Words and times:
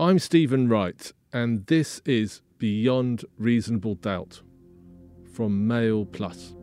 I'm 0.00 0.18
Stephen 0.18 0.66
Wright, 0.66 1.12
and 1.30 1.66
this 1.66 2.00
is 2.06 2.40
Beyond 2.56 3.26
Reasonable 3.36 3.96
Doubt 3.96 4.40
from 5.34 5.66
Mail 5.68 6.06
Plus. 6.06 6.54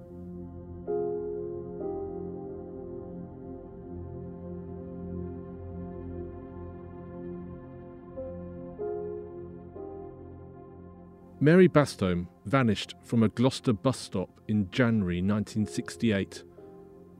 Mary 11.39 11.69
Bastholm 11.69 12.25
vanished 12.47 12.95
from 13.03 13.21
a 13.21 13.29
Gloucester 13.29 13.73
bus 13.73 13.99
stop 13.99 14.41
in 14.47 14.67
January 14.71 15.17
1968 15.17 16.43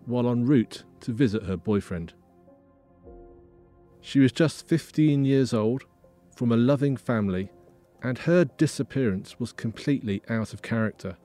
while 0.07 0.27
en 0.27 0.47
route 0.47 0.83
to 1.01 1.13
visit 1.13 1.43
her 1.43 1.57
boyfriend. 1.57 2.15
She 4.01 4.19
was 4.19 4.31
just 4.31 4.67
15 4.67 5.23
years 5.23 5.53
old, 5.53 5.83
from 6.37 6.51
a 6.51 6.57
loving 6.57 6.95
family, 6.95 7.49
and 8.03 8.19
her 8.19 8.45
disappearance 8.45 9.39
was 9.39 9.51
completely 9.51 10.21
out 10.29 10.53
of 10.53 10.61
character. 10.61 11.17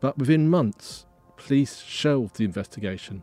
But 0.00 0.18
within 0.18 0.50
months, 0.50 1.06
police 1.38 1.80
shelved 1.80 2.36
the 2.36 2.44
investigation 2.44 3.22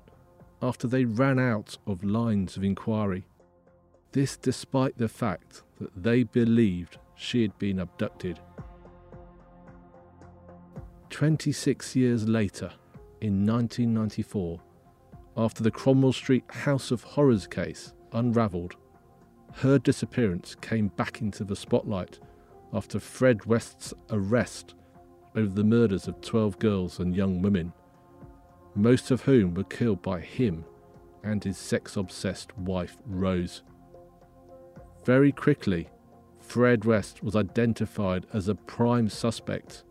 after 0.63 0.87
they 0.87 1.05
ran 1.05 1.37
out 1.37 1.77
of 1.85 2.03
lines 2.03 2.57
of 2.57 2.63
inquiry. 2.63 3.23
This 4.11 4.35
despite 4.35 4.97
the 4.97 5.07
fact 5.07 5.61
that 5.79 5.91
they 5.95 6.23
believed 6.23 6.97
she 7.15 7.43
had 7.43 7.57
been 7.59 7.79
abducted. 7.79 8.39
26 11.11 11.95
years 11.95 12.27
later, 12.27 12.71
in 13.21 13.45
1994, 13.45 14.59
after 15.37 15.61
the 15.61 15.71
Cromwell 15.71 16.13
Street 16.13 16.45
House 16.49 16.89
of 16.89 17.03
Horrors 17.03 17.45
case 17.45 17.93
unravelled, 18.11 18.75
her 19.55 19.79
disappearance 19.79 20.55
came 20.55 20.87
back 20.89 21.21
into 21.21 21.43
the 21.43 21.55
spotlight 21.55 22.19
after 22.73 22.99
Fred 22.99 23.45
West's 23.45 23.93
arrest 24.09 24.75
over 25.35 25.49
the 25.49 25.63
murders 25.63 26.07
of 26.07 26.21
12 26.21 26.59
girls 26.59 26.99
and 26.99 27.15
young 27.15 27.41
women, 27.41 27.73
most 28.75 29.11
of 29.11 29.21
whom 29.21 29.53
were 29.53 29.63
killed 29.63 30.01
by 30.01 30.19
him 30.19 30.65
and 31.23 31.43
his 31.43 31.57
sex 31.57 31.97
obsessed 31.97 32.57
wife 32.57 32.97
Rose. 33.05 33.63
Very 35.05 35.31
quickly, 35.31 35.89
Fred 36.39 36.85
West 36.85 37.23
was 37.23 37.35
identified 37.35 38.25
as 38.33 38.47
a 38.47 38.55
prime 38.55 39.09
suspect 39.09 39.83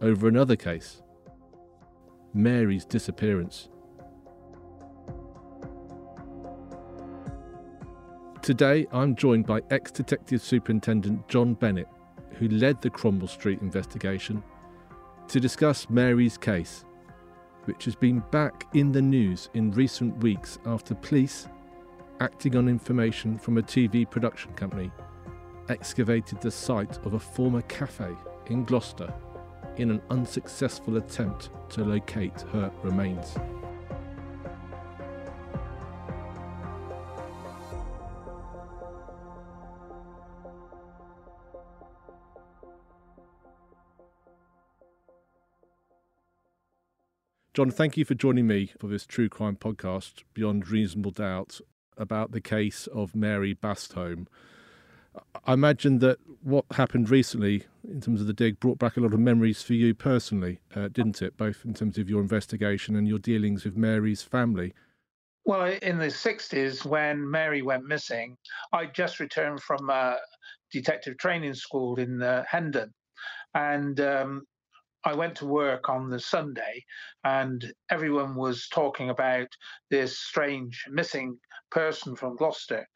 over 0.00 0.28
another 0.28 0.56
case 0.56 1.02
Mary's 2.32 2.84
disappearance. 2.84 3.68
Today, 8.42 8.86
I'm 8.90 9.16
joined 9.16 9.44
by 9.46 9.60
ex 9.70 9.90
Detective 9.90 10.40
Superintendent 10.40 11.28
John 11.28 11.52
Bennett, 11.52 11.88
who 12.38 12.48
led 12.48 12.80
the 12.80 12.88
Cromwell 12.88 13.28
Street 13.28 13.60
investigation, 13.60 14.42
to 15.28 15.38
discuss 15.38 15.90
Mary's 15.90 16.38
case, 16.38 16.86
which 17.66 17.84
has 17.84 17.94
been 17.94 18.22
back 18.30 18.66
in 18.72 18.92
the 18.92 19.02
news 19.02 19.50
in 19.52 19.72
recent 19.72 20.16
weeks 20.22 20.58
after 20.64 20.94
police, 20.94 21.48
acting 22.20 22.56
on 22.56 22.66
information 22.66 23.36
from 23.36 23.58
a 23.58 23.62
TV 23.62 24.10
production 24.10 24.54
company, 24.54 24.90
excavated 25.68 26.40
the 26.40 26.50
site 26.50 26.96
of 27.04 27.12
a 27.12 27.20
former 27.20 27.62
cafe 27.62 28.08
in 28.46 28.64
Gloucester 28.64 29.12
in 29.76 29.90
an 29.90 30.00
unsuccessful 30.08 30.96
attempt 30.96 31.50
to 31.68 31.84
locate 31.84 32.40
her 32.52 32.72
remains. 32.82 33.36
John, 47.52 47.72
thank 47.72 47.96
you 47.96 48.04
for 48.04 48.14
joining 48.14 48.46
me 48.46 48.70
for 48.78 48.86
this 48.86 49.04
true 49.04 49.28
crime 49.28 49.56
podcast, 49.56 50.22
Beyond 50.34 50.68
Reasonable 50.68 51.10
Doubt, 51.10 51.60
about 51.96 52.30
the 52.30 52.40
case 52.40 52.86
of 52.86 53.16
Mary 53.16 53.56
Bastholm. 53.56 54.28
I 55.44 55.54
imagine 55.54 55.98
that 55.98 56.18
what 56.44 56.64
happened 56.70 57.10
recently 57.10 57.64
in 57.82 58.00
terms 58.00 58.20
of 58.20 58.28
the 58.28 58.32
dig 58.32 58.60
brought 58.60 58.78
back 58.78 58.96
a 58.96 59.00
lot 59.00 59.12
of 59.12 59.18
memories 59.18 59.64
for 59.64 59.74
you 59.74 59.94
personally, 59.94 60.60
uh, 60.76 60.86
didn't 60.92 61.22
it? 61.22 61.36
Both 61.36 61.64
in 61.64 61.74
terms 61.74 61.98
of 61.98 62.08
your 62.08 62.20
investigation 62.20 62.94
and 62.94 63.08
your 63.08 63.18
dealings 63.18 63.64
with 63.64 63.76
Mary's 63.76 64.22
family. 64.22 64.72
Well, 65.44 65.76
in 65.82 65.98
the 65.98 66.06
60s, 66.06 66.84
when 66.84 67.28
Mary 67.28 67.62
went 67.62 67.84
missing, 67.84 68.36
I 68.72 68.86
just 68.86 69.18
returned 69.18 69.60
from 69.60 69.90
a 69.90 70.18
detective 70.70 71.18
training 71.18 71.54
school 71.54 71.96
in 71.96 72.22
uh, 72.22 72.44
Hendon. 72.48 72.94
And 73.54 73.98
um, 74.00 74.44
I 75.04 75.14
went 75.14 75.36
to 75.36 75.46
work 75.46 75.88
on 75.88 76.10
the 76.10 76.20
Sunday, 76.20 76.84
and 77.24 77.72
everyone 77.90 78.34
was 78.34 78.68
talking 78.68 79.10
about 79.10 79.48
this 79.90 80.18
strange 80.18 80.84
missing 80.90 81.38
person 81.70 82.16
from 82.16 82.36
Gloucester 82.36 82.86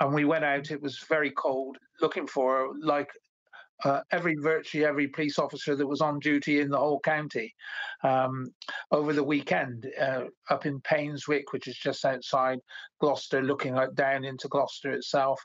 and 0.00 0.14
we 0.14 0.24
went 0.24 0.44
out. 0.44 0.70
It 0.70 0.82
was 0.82 0.98
very 1.08 1.30
cold, 1.30 1.76
looking 2.00 2.26
for 2.26 2.74
like 2.80 3.10
uh, 3.84 4.00
every 4.10 4.34
virtually 4.40 4.84
every 4.84 5.06
police 5.06 5.38
officer 5.38 5.76
that 5.76 5.86
was 5.86 6.00
on 6.00 6.18
duty 6.18 6.60
in 6.60 6.68
the 6.68 6.78
whole 6.78 7.00
county 7.00 7.54
um, 8.02 8.46
over 8.90 9.12
the 9.12 9.22
weekend 9.22 9.86
uh, 10.00 10.24
up 10.50 10.66
in 10.66 10.80
Painswick, 10.80 11.44
which 11.52 11.68
is 11.68 11.76
just 11.76 12.04
outside 12.04 12.58
Gloucester, 13.00 13.42
looking 13.42 13.76
out 13.76 13.94
down 13.94 14.24
into 14.24 14.48
Gloucester 14.48 14.90
itself. 14.90 15.40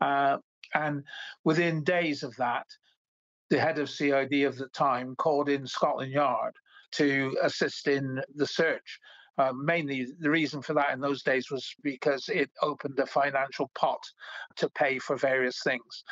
Uh, 0.00 0.38
and 0.74 1.02
within 1.44 1.82
days 1.82 2.22
of 2.22 2.36
that, 2.36 2.66
the 3.50 3.60
head 3.60 3.78
of 3.78 3.90
CID 3.90 4.44
of 4.44 4.56
the 4.56 4.68
time 4.68 5.14
called 5.16 5.48
in 5.48 5.66
Scotland 5.66 6.12
Yard 6.12 6.54
to 6.92 7.36
assist 7.42 7.88
in 7.88 8.20
the 8.34 8.46
search. 8.46 8.98
Uh, 9.38 9.52
mainly, 9.52 10.08
the 10.18 10.30
reason 10.30 10.60
for 10.60 10.74
that 10.74 10.90
in 10.92 11.00
those 11.00 11.22
days 11.22 11.50
was 11.50 11.72
because 11.82 12.28
it 12.28 12.50
opened 12.60 12.98
a 12.98 13.06
financial 13.06 13.70
pot 13.74 14.00
to 14.56 14.68
pay 14.70 14.98
for 14.98 15.16
various 15.16 15.62
things. 15.62 16.04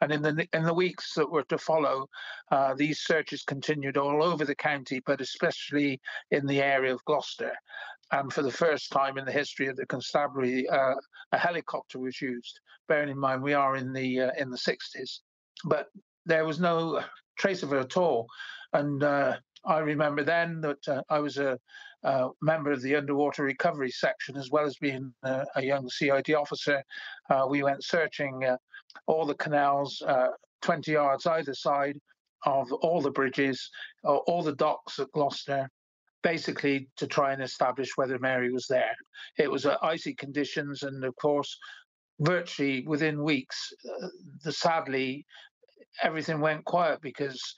And 0.00 0.10
in 0.10 0.20
the 0.20 0.48
in 0.52 0.64
the 0.64 0.74
weeks 0.74 1.14
that 1.14 1.30
were 1.30 1.44
to 1.44 1.58
follow, 1.58 2.08
uh, 2.50 2.74
these 2.74 3.02
searches 3.02 3.44
continued 3.44 3.96
all 3.96 4.24
over 4.24 4.44
the 4.44 4.54
county, 4.56 5.00
but 5.06 5.20
especially 5.20 6.00
in 6.32 6.44
the 6.44 6.60
area 6.60 6.92
of 6.92 7.04
Gloucester. 7.04 7.52
And 8.10 8.32
for 8.32 8.42
the 8.42 8.50
first 8.50 8.90
time 8.90 9.16
in 9.16 9.24
the 9.24 9.32
history 9.32 9.68
of 9.68 9.76
the 9.76 9.86
constabulary, 9.86 10.68
uh, 10.68 10.94
a 11.30 11.38
helicopter 11.38 12.00
was 12.00 12.20
used. 12.20 12.58
Bearing 12.88 13.10
in 13.10 13.18
mind 13.18 13.44
we 13.44 13.54
are 13.54 13.76
in 13.76 13.92
the 13.92 14.22
uh, 14.22 14.30
in 14.36 14.50
the 14.50 14.56
60s, 14.56 15.20
but 15.64 15.88
there 16.26 16.44
was 16.44 16.60
no 16.60 17.02
trace 17.36 17.62
of 17.62 17.72
it 17.72 17.78
at 17.78 17.96
all. 17.96 18.26
And 18.72 19.02
uh, 19.02 19.36
I 19.64 19.78
remember 19.78 20.24
then 20.24 20.60
that 20.62 20.88
uh, 20.88 21.02
I 21.08 21.18
was 21.18 21.38
a 21.38 21.58
uh, 22.04 22.28
member 22.40 22.72
of 22.72 22.82
the 22.82 22.96
underwater 22.96 23.44
recovery 23.44 23.90
section, 23.90 24.36
as 24.36 24.50
well 24.50 24.64
as 24.64 24.76
being 24.76 25.12
uh, 25.22 25.44
a 25.54 25.64
young 25.64 25.88
CID 25.88 26.34
officer. 26.34 26.82
Uh, 27.30 27.46
we 27.48 27.62
went 27.62 27.84
searching 27.84 28.44
uh, 28.44 28.56
all 29.06 29.24
the 29.24 29.34
canals, 29.34 30.02
uh, 30.06 30.28
20 30.62 30.92
yards 30.92 31.26
either 31.26 31.54
side 31.54 31.98
of 32.44 32.72
all 32.72 33.00
the 33.00 33.10
bridges, 33.10 33.70
all 34.02 34.42
the 34.42 34.56
docks 34.56 34.98
at 34.98 35.12
Gloucester, 35.12 35.68
basically 36.24 36.88
to 36.96 37.06
try 37.06 37.32
and 37.32 37.40
establish 37.40 37.90
whether 37.94 38.18
Mary 38.18 38.50
was 38.52 38.66
there. 38.68 38.96
It 39.38 39.48
was 39.48 39.64
icy 39.64 40.14
conditions, 40.14 40.82
and 40.82 41.04
of 41.04 41.14
course, 41.14 41.56
virtually 42.18 42.84
within 42.84 43.22
weeks, 43.22 43.72
the 44.42 44.50
sadly 44.50 45.24
everything 46.02 46.40
went 46.40 46.64
quiet 46.64 47.00
because 47.02 47.54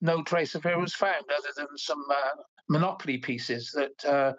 no 0.00 0.22
trace 0.22 0.54
of 0.54 0.64
her 0.64 0.78
was 0.78 0.94
found 0.94 1.24
other 1.30 1.48
than 1.56 1.66
some 1.76 2.04
uh, 2.10 2.42
monopoly 2.68 3.18
pieces 3.18 3.70
that 3.74 4.04
uh, 4.04 4.32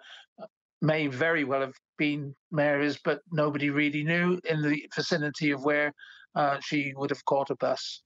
may 0.82 1.06
very 1.06 1.44
well 1.44 1.60
have 1.60 1.74
been 1.96 2.34
Mary's, 2.50 2.98
but 3.02 3.20
nobody 3.32 3.70
really 3.70 4.04
knew 4.04 4.38
in 4.48 4.62
the 4.62 4.82
vicinity 4.94 5.50
of 5.50 5.64
where 5.64 5.92
uh, 6.34 6.58
she 6.60 6.92
would 6.96 7.10
have 7.10 7.24
caught 7.24 7.50
a 7.50 7.56
bus. 7.56 8.02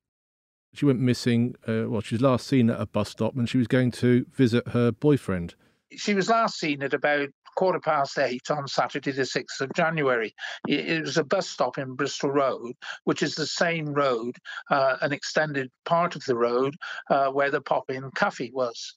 She 0.75 0.85
went 0.85 1.01
missing. 1.01 1.57
Uh, 1.67 1.85
well, 1.89 2.01
she 2.01 2.15
was 2.15 2.23
last 2.23 2.47
seen 2.47 2.71
at 2.71 2.81
a 2.81 2.87
bus 2.87 3.11
stop, 3.11 3.35
and 3.37 3.49
she 3.49 3.59
was 3.59 3.67
going 3.67 3.91
to 3.93 4.27
visit 4.33 4.69
her 4.69 4.93
boyfriend. 4.93 5.55
She 5.93 6.15
was 6.15 6.29
last 6.29 6.59
seen 6.59 6.83
at 6.83 6.93
about 6.93 7.31
quarter 7.59 7.81
past 7.81 8.17
eight 8.21 8.53
on 8.53 8.69
Saturday, 8.69 9.11
the 9.11 9.23
6th 9.23 9.61
of 9.61 9.75
January. 9.75 10.33
It, 10.69 11.05
was 11.05 11.17
a 11.17 11.25
bus 11.25 11.49
stop 11.49 11.77
in 11.77 11.97
Bristol 11.97 12.31
Road, 12.31 12.75
which 13.03 13.21
is 13.21 13.35
the 13.35 13.49
same 13.49 13.87
road, 13.87 14.37
uh, 14.71 14.99
an 15.01 15.13
extended 15.13 15.69
part 15.85 16.15
of 16.15 16.25
the 16.25 16.37
road 16.37 16.77
uh, 17.11 17.31
where 17.31 17.51
the 17.51 17.61
pop 17.61 17.91
in 17.91 18.13
cafe 18.13 18.53
was. 18.55 18.95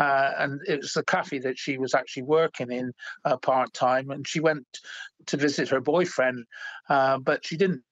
Uh, 0.00 0.32
and 0.38 0.60
it 0.66 0.80
was 0.80 0.92
the 0.94 1.04
cafe 1.04 1.38
that 1.38 1.56
she 1.56 1.78
was 1.78 1.94
actually 1.94 2.24
working 2.24 2.72
in 2.72 2.92
uh, 3.24 3.36
part 3.36 3.72
time. 3.72 4.10
And 4.10 4.26
she 4.26 4.40
went 4.40 4.66
to 5.26 5.36
visit 5.36 5.68
her 5.68 5.80
boyfriend, 5.80 6.46
uh, 6.88 7.18
but 7.18 7.46
she 7.46 7.56
didn't 7.56 7.82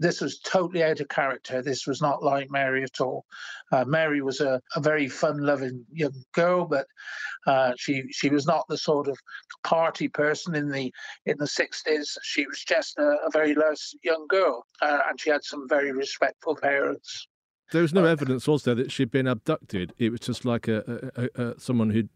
this 0.00 0.20
was 0.20 0.38
totally 0.40 0.82
out 0.82 1.00
of 1.00 1.08
character. 1.08 1.62
This 1.62 1.86
was 1.86 2.00
not 2.00 2.22
like 2.22 2.50
Mary 2.50 2.82
at 2.82 3.00
all. 3.00 3.24
Uh, 3.72 3.84
Mary 3.84 4.20
was 4.22 4.40
a, 4.40 4.60
a 4.74 4.80
very 4.80 5.08
fun-loving 5.08 5.84
young 5.92 6.24
girl, 6.32 6.64
but 6.64 6.86
uh, 7.46 7.72
she 7.76 8.04
she 8.10 8.28
was 8.28 8.46
not 8.46 8.64
the 8.68 8.78
sort 8.78 9.08
of 9.08 9.16
party 9.62 10.08
person 10.08 10.54
in 10.54 10.68
the 10.68 10.92
in 11.26 11.36
the 11.38 11.44
60s. 11.44 12.16
She 12.22 12.46
was 12.46 12.62
just 12.66 12.98
a, 12.98 13.18
a 13.26 13.30
very 13.32 13.54
nice 13.54 13.94
young 14.02 14.26
girl, 14.28 14.66
uh, 14.82 15.00
and 15.08 15.20
she 15.20 15.30
had 15.30 15.44
some 15.44 15.68
very 15.68 15.92
respectful 15.92 16.56
parents. 16.56 17.28
There 17.72 17.82
was 17.82 17.94
no 17.94 18.04
evidence, 18.04 18.46
was 18.46 18.64
there, 18.64 18.74
that 18.74 18.92
she'd 18.92 19.10
been 19.10 19.26
abducted? 19.26 19.94
It 19.98 20.10
was 20.10 20.20
just 20.20 20.44
like 20.44 20.68
a, 20.68 21.10
a, 21.16 21.42
a 21.42 21.60
someone 21.60 21.90
who'd 21.90 22.10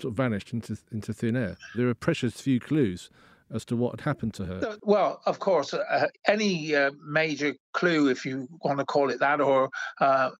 sort 0.00 0.12
of 0.12 0.16
vanished 0.16 0.52
into 0.52 0.76
into 0.92 1.12
thin 1.12 1.36
air. 1.36 1.56
There 1.74 1.88
are 1.88 1.94
precious 1.94 2.40
few 2.40 2.60
clues 2.60 3.10
as 3.52 3.64
to 3.66 3.76
what 3.76 3.92
had 3.92 4.00
happened 4.00 4.34
to 4.34 4.44
her. 4.44 4.76
Well, 4.82 5.20
of 5.26 5.38
course, 5.38 5.74
uh, 5.74 6.06
any 6.26 6.74
uh, 6.74 6.90
major 7.06 7.54
clue, 7.72 8.08
if 8.08 8.24
you 8.24 8.48
want 8.62 8.78
to 8.78 8.84
call 8.84 9.10
it 9.10 9.20
that, 9.20 9.40
or 9.40 9.70
uh, 10.00 10.30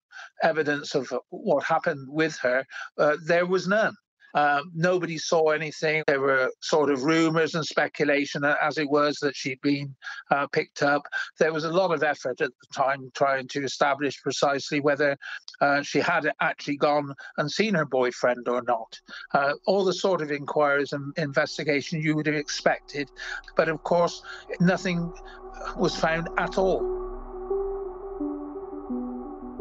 evidence 0.42 0.94
of 0.94 1.12
what 1.30 1.64
happened 1.64 2.06
with 2.08 2.36
her, 2.38 2.64
uh, 2.98 3.16
there 3.26 3.46
was 3.46 3.68
none. 3.68 3.94
Um, 4.34 4.70
nobody 4.74 5.18
saw 5.18 5.50
anything. 5.50 6.02
There 6.06 6.20
were 6.20 6.50
sort 6.60 6.90
of 6.90 7.04
rumors 7.04 7.54
and 7.54 7.64
speculation, 7.64 8.44
as 8.44 8.78
it 8.78 8.88
was, 8.88 9.18
that 9.18 9.36
she'd 9.36 9.60
been 9.60 9.94
uh, 10.30 10.46
picked 10.48 10.82
up. 10.82 11.02
There 11.38 11.52
was 11.52 11.64
a 11.64 11.70
lot 11.70 11.92
of 11.92 12.02
effort 12.02 12.40
at 12.40 12.50
the 12.50 12.74
time 12.74 13.10
trying 13.14 13.48
to 13.48 13.64
establish 13.64 14.20
precisely 14.20 14.80
whether 14.80 15.16
uh, 15.60 15.82
she 15.82 16.00
had 16.00 16.30
actually 16.40 16.76
gone 16.76 17.14
and 17.38 17.50
seen 17.50 17.74
her 17.74 17.84
boyfriend 17.84 18.48
or 18.48 18.62
not. 18.62 19.00
Uh, 19.32 19.54
all 19.66 19.84
the 19.84 19.92
sort 19.92 20.20
of 20.20 20.30
inquiries 20.30 20.92
and 20.92 21.16
investigation 21.16 22.00
you 22.00 22.16
would 22.16 22.26
have 22.26 22.34
expected. 22.34 23.10
But 23.56 23.68
of 23.68 23.82
course, 23.82 24.22
nothing 24.60 25.12
was 25.76 25.94
found 25.96 26.28
at 26.38 26.58
all. 26.58 27.03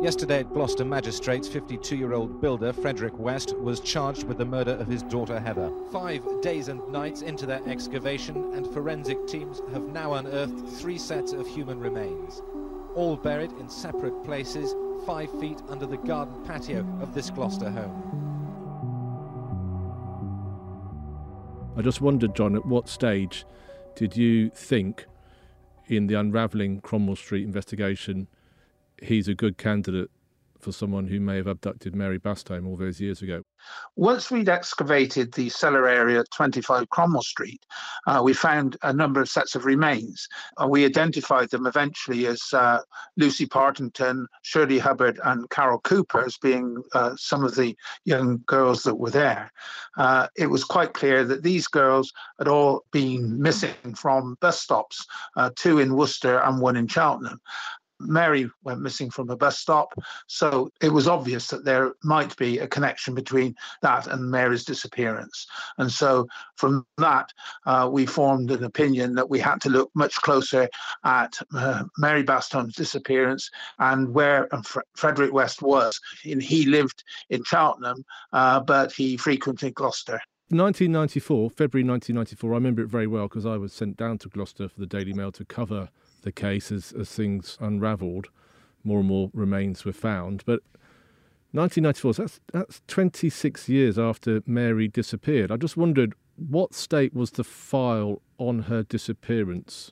Yesterday 0.04 0.40
at 0.42 0.54
Gloucester 0.54 0.84
Magistrates, 0.84 1.48
52-year-old 1.48 2.42
builder 2.42 2.74
Frederick 2.74 3.18
West 3.18 3.58
was 3.58 3.80
charged 3.80 4.26
with 4.26 4.38
the 4.38 4.44
murder 4.44 4.72
of 4.72 4.86
his 4.86 5.02
daughter 5.04 5.40
Heather. 5.40 5.72
Five 5.94 6.26
days 6.42 6.68
and 6.68 6.86
nights 6.92 7.22
into 7.22 7.46
their 7.46 7.62
excavation 7.66 8.52
and 8.54 8.68
forensic 8.74 9.26
teams 9.28 9.62
have 9.72 9.84
now 9.84 10.16
unearthed 10.16 10.68
three 10.78 10.98
sets 10.98 11.32
of 11.32 11.48
human 11.48 11.80
remains, 11.80 12.42
all 12.96 13.16
buried 13.16 13.54
in 13.54 13.70
separate 13.70 14.26
places, 14.26 14.76
five 15.06 15.32
feet 15.40 15.62
under 15.70 15.86
the 15.86 15.96
garden 15.96 16.44
patio 16.44 16.86
of 17.02 17.14
this 17.14 17.30
Gloucester 17.30 17.72
home. 17.72 18.12
I 21.78 21.82
just 21.82 22.02
wondered, 22.02 22.36
John, 22.36 22.58
at 22.58 22.66
what 22.66 22.90
stage 22.90 23.46
did 23.96 24.18
you 24.18 24.50
think 24.50 25.06
in 25.88 26.08
the 26.08 26.16
unravelling 26.16 26.82
Cromwell 26.82 27.16
Street 27.16 27.46
investigation 27.46 28.28
he's 29.02 29.28
a 29.28 29.36
good 29.36 29.58
candidate 29.58 30.10
for 30.64 30.72
someone 30.72 31.08
who 31.08 31.20
may 31.20 31.36
have 31.36 31.48
abducted 31.48 31.94
Mary 31.94 32.18
Bastholm 32.18 32.66
all 32.66 32.78
those 32.78 33.00
years 33.00 33.22
ago. 33.22 33.44
Once 33.96 34.32
we'd 34.32 34.50
excavated 34.50 35.34
the 35.34 35.50
cellar 35.50 35.88
area 35.88 36.22
at 36.22 36.32
25 36.32 36.90
Cromwell 36.90 37.22
Street, 37.22 37.64
uh, 38.08 38.22
we 38.24 38.34
found 38.34 38.78
a 38.82 38.92
number 38.92 39.22
of 39.22 39.30
sets 39.30 39.56
of 39.56 39.66
remains. 39.66 40.28
Uh, 40.58 40.68
we 40.68 40.86
identified 40.86 41.50
them 41.50 41.68
eventually 41.68 42.26
as 42.26 42.42
uh, 42.54 42.80
Lucy 43.18 43.46
Partington, 43.46 44.28
Shirley 44.42 44.80
Hubbard, 44.80 45.20
and 45.24 45.50
Carol 45.50 45.80
Cooper 45.82 46.26
as 46.26 46.38
being 46.38 46.82
uh, 46.94 47.16
some 47.18 47.44
of 47.44 47.56
the 47.56 47.76
young 48.06 48.42
girls 48.48 48.84
that 48.84 48.96
were 48.96 49.12
there. 49.12 49.52
Uh, 49.98 50.28
it 50.36 50.48
was 50.48 50.64
quite 50.64 50.94
clear 50.94 51.24
that 51.26 51.44
these 51.44 51.68
girls 51.68 52.12
had 52.40 52.48
all 52.48 52.84
been 52.92 53.42
missing 53.42 53.96
from 53.96 54.38
bus 54.42 54.60
stops, 54.60 55.06
uh, 55.36 55.50
two 55.56 55.80
in 55.80 55.96
Worcester 55.96 56.40
and 56.40 56.62
one 56.62 56.76
in 56.76 56.88
Cheltenham. 56.88 57.40
Mary 58.08 58.50
went 58.64 58.82
missing 58.82 59.10
from 59.10 59.30
a 59.30 59.38
bus 59.38 59.58
stop. 59.58 59.94
So 60.28 60.72
it 60.82 60.90
was 60.90 61.08
obvious 61.08 61.48
that 61.48 61.66
there 61.66 61.94
might 62.04 62.36
be 62.38 62.60
a 62.60 62.68
connection 62.68 63.14
between 63.14 63.56
that 63.82 64.08
and 64.08 64.30
Mary's 64.30 64.66
disappearance. 64.66 65.48
And 65.78 65.92
so 65.92 66.28
from 66.56 66.86
that, 66.98 67.30
uh, 67.66 67.90
we 67.92 68.06
formed 68.06 68.52
an 68.52 68.64
opinion 68.64 69.16
that 69.16 69.30
we 69.30 69.40
had 69.40 69.62
to 69.62 69.70
look 69.70 69.92
much 69.96 70.16
closer 70.16 70.70
at 71.04 71.38
uh, 71.56 71.84
Mary 71.98 72.24
Bastholm's 72.24 72.76
disappearance 72.76 73.50
and 73.80 74.14
where 74.14 74.48
Frederick 74.96 75.34
West 75.34 75.62
was. 75.62 76.00
And 76.26 76.42
he 76.42 76.66
lived 76.66 77.04
in 77.30 77.44
Cheltenham, 77.44 78.04
uh, 78.32 78.60
but 78.62 78.92
he 78.92 79.18
frequented 79.18 79.76
Gloucester. 79.76 80.20
1994, 80.50 81.50
February 81.50 81.88
1994, 81.88 82.52
I 82.52 82.54
remember 82.54 82.84
it 82.84 82.88
very 82.88 83.08
well 83.08 83.28
because 83.28 83.46
I 83.46 83.58
was 83.58 83.74
sent 83.74 83.98
down 83.98 84.18
to 84.20 84.30
Gloucester 84.30 84.68
for 84.68 84.80
the 84.80 84.86
Daily 84.86 85.14
Mail 85.14 85.32
to 85.32 85.46
cover 85.46 85.90
the 86.24 86.32
case 86.32 86.72
as, 86.72 86.92
as 86.94 87.10
things 87.10 87.58
unravelled. 87.62 88.28
More 88.84 89.00
and 89.00 89.08
more 89.08 89.30
remains 89.34 89.86
were 89.86 89.94
found. 89.94 90.44
But 90.46 90.62
1994, 91.52 92.14
so 92.16 92.24
that's, 92.24 92.40
that's 92.52 92.82
26 92.88 93.70
years 93.70 93.98
after 94.00 94.42
Mary 94.46 94.88
disappeared. 94.88 95.52
I 95.52 95.58
just 95.58 95.78
wondered 95.78 96.16
what 96.36 96.74
state 96.74 97.14
was 97.14 97.32
the 97.32 97.44
file 97.44 98.22
on 98.40 98.64
her 98.64 98.84
disappearance 98.84 99.92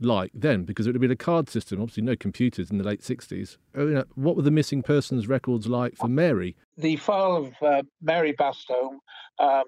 like 0.00 0.30
then? 0.34 0.64
Because 0.64 0.86
it 0.86 0.90
would 0.90 0.96
have 0.96 1.00
been 1.00 1.10
a 1.10 1.16
card 1.16 1.48
system, 1.48 1.80
obviously 1.80 2.02
no 2.02 2.16
computers 2.16 2.70
in 2.70 2.78
the 2.78 2.84
late 2.84 3.02
60s. 3.02 3.58
Oh, 3.74 3.86
you 3.86 4.04
what 4.14 4.36
were 4.36 4.42
the 4.42 4.50
missing 4.50 4.82
persons 4.82 5.28
records 5.28 5.66
like 5.66 5.96
for 5.96 6.08
Mary? 6.08 6.56
The 6.76 6.96
file 6.96 7.36
of 7.36 7.54
uh, 7.62 7.82
Mary 8.00 8.32
Bastholm 8.32 8.98
um, 9.38 9.64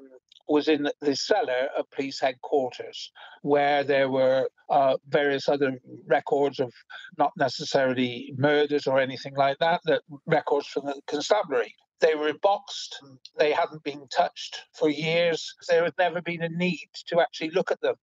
was 0.49 0.69
in 0.69 0.89
the 1.01 1.17
cellar 1.17 1.69
of 1.77 1.91
police 1.91 2.21
headquarters, 2.21 3.13
where 3.43 3.85
there 3.85 4.09
were 4.09 4.49
uh, 4.71 4.97
various 5.09 5.49
other 5.49 5.79
records 6.07 6.61
of 6.61 6.73
not 7.19 7.33
necessarily 7.37 8.33
murders 8.37 8.87
or 8.87 8.99
anything 8.99 9.35
like 9.35 9.59
that, 9.59 9.81
that 9.85 10.03
records 10.27 10.67
from 10.67 10.87
the 10.87 11.01
constabulary. 11.07 11.75
They 12.03 12.17
were 12.17 12.35
boxed. 12.43 13.01
They 13.39 13.53
hadn't 13.53 13.85
been 13.85 14.09
touched 14.17 14.63
for 14.75 14.91
years. 14.91 15.55
There 15.69 15.85
had 15.85 15.95
never 15.99 16.23
been 16.23 16.43
a 16.45 16.51
need 16.51 16.91
to 17.09 17.23
actually 17.23 17.53
look 17.53 17.73
at 17.73 17.83
them. 17.83 17.97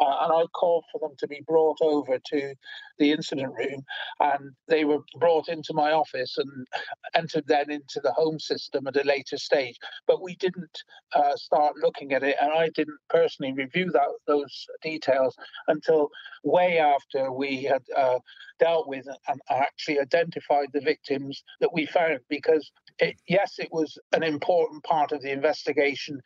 Uh, 0.00 0.16
and 0.22 0.34
I 0.34 0.44
called 0.54 0.84
for 0.92 1.00
them 1.00 1.16
to 1.20 1.28
be 1.28 1.42
brought 1.48 1.78
over 1.82 2.18
to 2.32 2.54
the 2.98 3.12
incident 3.12 3.54
room. 3.58 3.82
And 4.20 4.52
they 4.68 4.84
were 4.84 5.00
brought 5.18 5.48
into 5.48 5.74
my 5.74 5.92
office 5.92 6.38
and 6.38 6.68
entered 7.16 7.46
then 7.48 7.70
into 7.70 8.00
the 8.02 8.12
HOLMES 8.12 8.46
system 8.46 8.88
at 8.88 8.96
a 8.96 9.04
later 9.04 9.38
stage. 9.38 9.76
But 10.06 10.22
we 10.22 10.36
didn't 10.36 10.78
uh, 11.16 11.36
start 11.36 11.76
looking 11.82 12.12
at 12.14 12.24
it. 12.24 12.36
And 12.40 12.52
I 12.52 12.70
didn't 12.74 13.00
personally 13.10 13.54
review 13.54 13.90
that, 13.92 14.08
those 14.28 14.66
details 14.82 15.36
until 15.68 16.10
way 16.44 16.78
after 16.78 17.32
we 17.32 17.64
had 17.64 17.82
uh, 17.96 18.20
dealt 18.60 18.88
with 18.88 19.06
and 19.28 19.40
actually 19.50 20.00
identified 20.00 20.68
the 20.74 20.82
victims 20.82 21.44
that 21.60 21.72
we 21.74 21.86
found 21.86 22.20
because 22.30 22.70
it, 23.00 23.16
it 23.58 23.68
was 23.72 23.98
an 24.12 24.22
important 24.22 24.82
part 24.84 25.12
of 25.12 25.22
the 25.22 25.30
investigation 25.30 26.20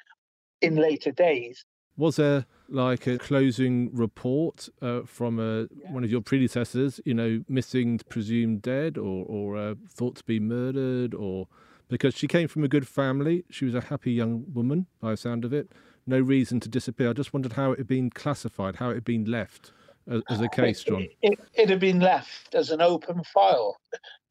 in 0.61 0.76
later 0.76 1.11
days. 1.11 1.64
Was 1.97 2.17
there 2.17 2.47
like 2.69 3.06
a 3.06 3.19
closing 3.19 3.94
report 3.94 4.69
uh, 4.81 5.03
from 5.05 5.38
a, 5.38 5.62
yeah. 5.62 5.93
one 5.93 6.05
of 6.05 6.11
your 6.11 6.23
predecessors, 6.23 7.00
you 7.05 7.12
know, 7.12 7.44
missing, 7.49 8.00
presumed 8.09 8.62
dead, 8.62 8.97
or, 8.97 9.26
or 9.26 9.57
uh, 9.59 9.75
thought 9.88 10.16
to 10.16 10.25
be 10.25 10.40
murdered, 10.40 11.12
or 11.14 11.49
because 11.88 12.14
she 12.14 12.26
came 12.26 12.49
from 12.49 12.64
a 12.64 12.69
good 12.69 12.88
family, 12.88 13.45
she 13.50 13.66
was 13.66 13.75
a 13.75 13.83
happy 13.83 14.12
young 14.12 14.45
woman 14.54 14.87
by 15.00 15.11
the 15.11 15.16
sound 15.16 15.45
of 15.45 15.52
it, 15.52 15.71
no 16.07 16.19
reason 16.19 16.61
to 16.61 16.69
disappear. 16.69 17.11
I 17.11 17.12
just 17.12 17.35
wondered 17.35 17.52
how 17.52 17.73
it 17.73 17.78
had 17.78 17.87
been 17.87 18.09
classified, 18.09 18.76
how 18.76 18.90
it 18.90 18.95
had 18.95 19.04
been 19.04 19.26
left 19.26 19.73
as, 20.11 20.23
as 20.28 20.40
a 20.40 20.49
case, 20.49 20.82
John? 20.82 21.06
It, 21.23 21.38
it, 21.54 21.68
had 21.68 21.80
been 21.80 22.00
left 22.00 22.54
as 22.54 22.71
an 22.71 22.80
open 22.80 23.23
file. 23.25 23.76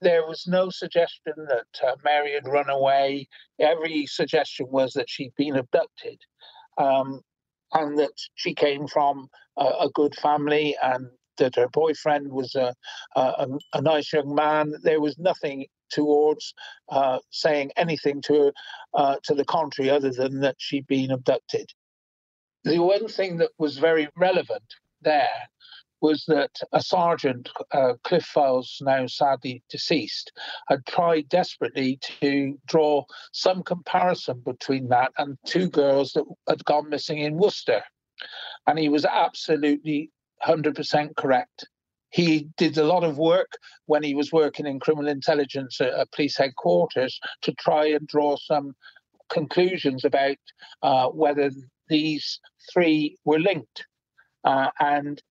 There 0.01 0.25
was 0.25 0.45
no 0.47 0.69
suggestion 0.69 1.33
that 1.37 1.87
uh, 1.87 1.95
Mary 2.03 2.33
had 2.33 2.47
run 2.47 2.69
away. 2.69 3.27
Every 3.59 4.05
suggestion 4.05 4.67
was 4.69 4.93
that 4.93 5.09
she'd 5.09 5.33
been 5.37 5.55
abducted 5.55 6.19
um, 6.77 7.21
and 7.73 7.97
that 7.99 8.13
she 8.35 8.53
came 8.53 8.87
from 8.87 9.27
a, 9.57 9.65
a, 9.65 9.89
good 9.93 10.15
family 10.15 10.75
and 10.83 11.07
that 11.37 11.55
her 11.55 11.69
boyfriend 11.69 12.31
was 12.31 12.55
a, 12.55 12.73
a, 13.15 13.47
a 13.73 13.81
nice 13.81 14.11
young 14.11 14.35
man. 14.35 14.73
There 14.83 15.01
was 15.01 15.17
nothing 15.17 15.65
towards 15.91 16.53
uh, 16.89 17.19
saying 17.31 17.71
anything 17.77 18.21
to 18.23 18.33
her 18.33 18.51
uh, 18.93 19.15
to 19.23 19.33
the 19.33 19.45
contrary 19.45 19.89
other 19.89 20.11
than 20.11 20.41
that 20.41 20.55
she'd 20.57 20.87
been 20.87 21.11
abducted. 21.11 21.69
The 22.63 22.79
one 22.79 23.07
thing 23.07 23.37
that 23.37 23.51
was 23.57 23.77
very 23.77 24.07
relevant 24.15 24.63
there 25.01 25.49
was 26.01 26.25
that 26.27 26.51
a 26.74 26.81
sergeant, 26.81 27.50
uh, 27.72 27.93
Cliff 28.03 28.25
Files, 28.25 28.77
now 28.81 29.05
sadly 29.08 29.63
deceased, 29.70 30.31
had 30.67 30.86
tried 30.86 31.29
desperately 31.29 32.00
to 32.01 32.60
draw 32.65 33.03
some 33.31 33.63
comparison 33.63 34.41
between 34.43 34.89
that 34.89 35.12
and 35.17 35.38
two 35.46 35.70
girls 35.70 36.13
that 36.13 36.25
had 36.50 36.65
gone 36.65 36.89
missing 36.89 37.20
in 37.20 37.38
Worcester. 37.38 37.84
And 38.67 38.77
he 38.79 38.89
was 38.89 39.05
absolutely 39.05 40.12
100% 40.46 41.15
correct. 41.15 41.67
He 42.10 42.50
did 42.58 42.77
a 42.77 42.84
lot 42.84 43.03
of 43.03 43.17
work 43.17 43.51
when 43.86 44.03
he 44.03 44.15
was 44.15 44.34
working 44.34 44.65
in 44.65 44.79
criminal 44.79 45.10
intelligence 45.10 45.79
at, 45.79 45.93
at 45.93 46.12
police 46.12 46.38
headquarters 46.38 47.20
to 47.43 47.53
try 47.53 47.86
and 47.86 48.05
draw 48.08 48.36
some 48.38 48.74
conclusions 49.29 50.03
about 50.03 50.38
uh, 50.84 51.08
whether 51.08 51.51
these 51.88 52.39
three 52.72 53.17
were 53.24 53.39
linked. 53.39 53.86
Uh, 54.43 54.70
and 54.79 55.22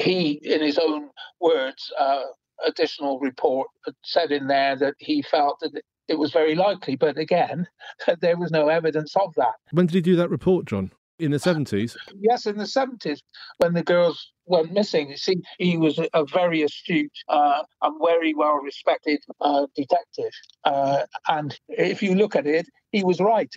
he, 0.00 0.40
in 0.42 0.62
his 0.62 0.78
own 0.78 1.10
words, 1.40 1.92
uh, 1.98 2.22
additional 2.66 3.18
report 3.20 3.68
said 4.04 4.32
in 4.32 4.46
there 4.46 4.76
that 4.76 4.94
he 4.98 5.22
felt 5.22 5.58
that 5.60 5.72
it 6.08 6.18
was 6.18 6.32
very 6.32 6.54
likely. 6.54 6.96
But 6.96 7.18
again, 7.18 7.66
there 8.20 8.36
was 8.36 8.50
no 8.50 8.68
evidence 8.68 9.14
of 9.16 9.34
that. 9.36 9.54
When 9.72 9.86
did 9.86 9.94
he 9.94 10.00
do 10.00 10.16
that 10.16 10.30
report, 10.30 10.66
John? 10.66 10.92
In 11.18 11.32
the 11.32 11.36
70s? 11.36 11.96
Yes, 12.18 12.46
in 12.46 12.56
the 12.56 12.64
70s, 12.64 13.20
when 13.58 13.74
the 13.74 13.82
girls 13.82 14.32
went 14.50 14.72
missing. 14.72 15.10
You 15.10 15.16
see, 15.16 15.36
he 15.58 15.78
was 15.78 15.98
a, 15.98 16.08
a 16.12 16.24
very 16.26 16.62
astute 16.62 17.12
uh, 17.28 17.62
and 17.82 18.00
very 18.04 18.34
well 18.34 18.56
respected 18.56 19.20
uh, 19.40 19.66
detective. 19.74 20.32
Uh, 20.64 21.02
and 21.28 21.58
if 21.68 22.02
you 22.02 22.14
look 22.14 22.36
at 22.36 22.46
it, 22.46 22.66
he 22.90 23.04
was 23.04 23.20
right. 23.20 23.52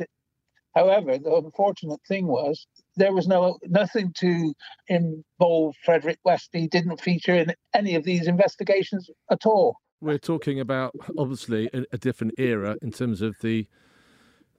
However, 0.76 1.18
the 1.18 1.34
unfortunate 1.36 2.02
thing 2.08 2.28
was 2.28 2.68
there 2.96 3.14
was 3.14 3.28
no 3.28 3.58
nothing 3.64 4.14
to 4.18 4.54
involve 4.88 5.76
Frederick 5.84 6.20
West. 6.24 6.50
He 6.54 6.68
didn't 6.68 7.02
feature 7.02 7.36
in 7.36 7.54
any 7.74 7.96
of 7.96 8.04
these 8.04 8.28
investigations 8.28 9.10
at 9.32 9.46
all. 9.46 9.78
We're 10.02 10.18
talking 10.18 10.60
about 10.60 10.94
obviously 11.18 11.70
a, 11.74 11.84
a 11.94 11.98
different 11.98 12.34
era 12.38 12.78
in 12.82 12.92
terms 12.92 13.22
of 13.22 13.36
the 13.42 13.68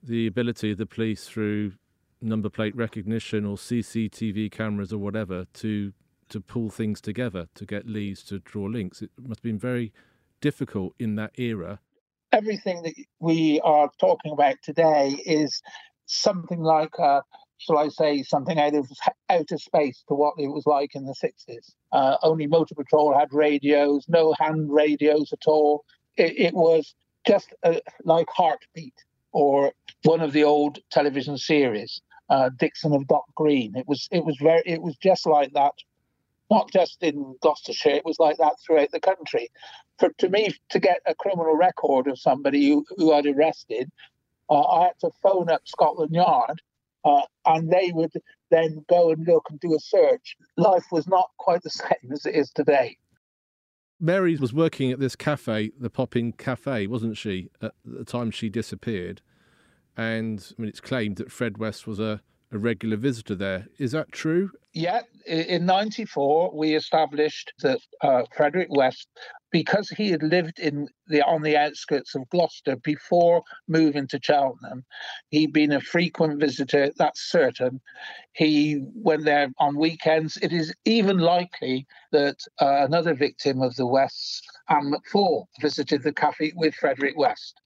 the 0.03 0.27
ability 0.27 0.73
of 0.73 0.79
the 0.79 0.87
police 0.87 1.27
through 1.27 1.73
number 2.21 2.49
plate 2.49 2.75
recognition 2.77 3.45
or 3.45 3.57
CCTV 3.57 4.51
cameras 4.51 4.93
or 4.93 4.99
whatever 4.99 5.47
to 5.55 5.93
to 6.31 6.41
pull 6.41 6.71
things 6.71 7.01
together 7.01 7.49
to 7.55 7.67
get 7.67 7.87
leads 7.87 8.23
to 8.25 8.39
draw 8.41 8.65
links. 8.65 9.03
It 9.03 9.11
must 9.21 9.41
have 9.41 9.43
been 9.43 9.59
very 9.59 9.93
difficult 10.41 10.95
in 10.99 11.15
that 11.17 11.33
era. 11.39 11.81
Everything 12.33 12.83
that 12.83 12.95
we 13.21 13.61
are 13.63 13.91
talking 13.99 14.33
about 14.33 14.57
today 14.63 15.11
is 15.25 15.63
something 16.07 16.61
like, 16.61 16.99
uh, 16.99 17.21
shall 17.59 17.79
I 17.79 17.89
say, 17.89 18.23
something 18.23 18.59
out 18.59 18.75
of 18.75 18.89
outer 19.31 19.59
space 19.59 20.05
to 20.09 20.15
what 20.15 20.35
it 20.39 20.49
was 20.49 20.67
like 20.67 20.95
in 20.95 21.07
the 21.07 21.15
60s. 21.15 21.75
Uh, 21.93 22.17
only 22.23 22.47
Motor 22.47 22.75
Patrol 22.75 23.17
had 23.17 23.33
radios, 23.33 24.05
no 24.09 24.35
hand 24.39 24.73
radios 24.73 25.33
at 25.33 25.47
all. 25.47 25.85
It, 26.17 26.39
it 26.39 26.55
was 26.55 26.95
just 27.27 27.55
uh, 27.63 27.81
like 28.05 28.29
Heartbeat 28.29 28.95
or 29.33 29.73
one 30.03 30.21
of 30.21 30.33
the 30.33 30.45
old 30.45 30.79
television 30.91 31.39
series, 31.39 32.01
uh, 32.29 32.51
Dixon 32.59 32.93
of 32.93 33.07
Dock 33.07 33.25
Green. 33.35 33.75
It 33.77 33.89
was 33.89 34.09
it 34.13 34.25
was 34.25 34.37
very 34.41 34.63
it 34.67 34.83
was 34.83 34.97
just 34.97 35.27
like 35.27 35.53
that 35.55 35.73
not 36.51 36.71
just 36.71 37.03
in 37.03 37.37
Gloucestershire, 37.41 37.91
it 37.91 38.05
was 38.05 38.19
like 38.19 38.37
that 38.37 38.55
throughout 38.65 38.91
the 38.93 39.01
country. 39.01 39.49
For 39.99 40.11
to 40.19 40.29
me, 40.29 40.51
to 40.71 40.79
get 40.79 41.01
a 41.07 41.15
criminal 41.15 41.57
record 41.57 42.07
of 42.07 42.19
somebody 42.19 42.69
who, 42.69 42.85
who 42.97 43.13
I'd 43.13 43.27
arrested, 43.27 43.91
uh, 44.51 44.61
I 44.61 44.85
had 44.85 44.99
to 45.01 45.11
phone 45.23 45.51
up 45.51 45.63
Scotland 45.65 46.13
Yard, 46.13 46.61
uh, 47.05 47.23
and 47.47 47.71
they 47.71 47.93
would 47.95 48.13
then 48.51 48.85
go 48.89 49.11
and 49.11 49.27
look 49.27 49.47
and 49.51 49.61
do 49.61 49.75
a 49.75 49.81
search. 49.81 50.37
Life 50.57 50.85
was 50.91 51.07
not 51.07 51.31
quite 51.39 51.63
the 51.63 51.71
same 51.71 52.13
as 52.13 52.27
it 52.27 52.35
is 52.35 52.51
today. 52.51 52.97
Mary 54.01 54.37
was 54.37 54.53
working 54.53 54.91
at 54.91 54.99
this 54.99 55.17
cafe, 55.17 55.71
the 55.79 55.89
Pop-In 55.89 56.33
Cafe, 56.33 56.87
wasn't 56.89 57.17
she, 57.17 57.51
at 57.63 57.73
the 57.85 58.05
time 58.05 58.31
she 58.31 58.49
disappeared? 58.49 59.23
And 59.97 60.53
I 60.59 60.63
mean, 60.63 60.69
it's 60.69 60.81
claimed 60.81 61.17
that 61.17 61.31
Fred 61.31 61.59
West 61.59 61.87
was 61.87 62.01
a 62.01 62.21
a 62.55 62.59
regular 62.59 62.97
visitor 62.97 63.35
there. 63.35 63.67
Is 63.79 63.93
that 63.93 64.13
true? 64.13 64.51
Yeah, 64.73 65.03
in 65.27 65.67
'94 65.67 66.53
we 66.55 66.75
established 66.75 67.53
that 67.61 67.81
uh, 68.01 68.23
Frederick 68.35 68.69
West, 68.71 69.09
because 69.55 69.89
he 69.89 70.11
had 70.11 70.25
lived 70.25 70.59
in 70.59 70.89
the 71.07 71.23
on 71.23 71.41
the 71.41 71.57
outskirts 71.57 72.17
of 72.17 72.29
Gloucester 72.31 72.75
before 72.75 73.41
moving 73.69 74.09
to 74.09 74.19
Cheltenham, 74.21 74.85
he'd 75.29 75.53
been 75.53 75.71
a 75.71 75.81
frequent 75.81 76.41
visitor. 76.41 76.91
That's 76.99 77.31
certain. 77.31 77.81
He 78.33 78.83
went 78.97 79.25
there 79.25 79.51
on 79.61 79.79
weekends. 79.79 80.37
It 80.39 80.53
is 80.53 80.75
even 80.85 81.19
likely 81.19 81.87
that 82.11 82.39
uh, 82.61 82.85
another 82.85 83.15
victim 83.15 83.63
of 83.63 83.77
the 83.77 83.87
Wests, 83.87 84.43
Anne 84.69 84.93
McFall, 84.93 85.45
visited 85.61 86.03
the 86.03 86.13
cafe 86.13 86.53
with 86.57 86.75
Frederick 86.75 87.17
West. 87.17 87.61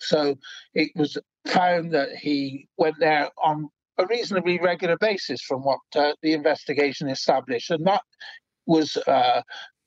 So 0.00 0.36
it 0.74 0.90
was 0.96 1.16
found 1.46 1.92
that 1.94 2.16
he 2.16 2.66
went 2.78 2.96
there 2.98 3.30
on 3.40 3.68
a 3.98 4.06
reasonably 4.06 4.58
regular 4.58 4.98
basis 4.98 5.40
from 5.40 5.60
what 5.62 5.78
uh, 5.94 6.14
the 6.22 6.32
investigation 6.32 7.08
established. 7.08 7.70
And 7.70 7.86
that 7.86 8.02
was 8.66 8.96
uh, 8.96 9.42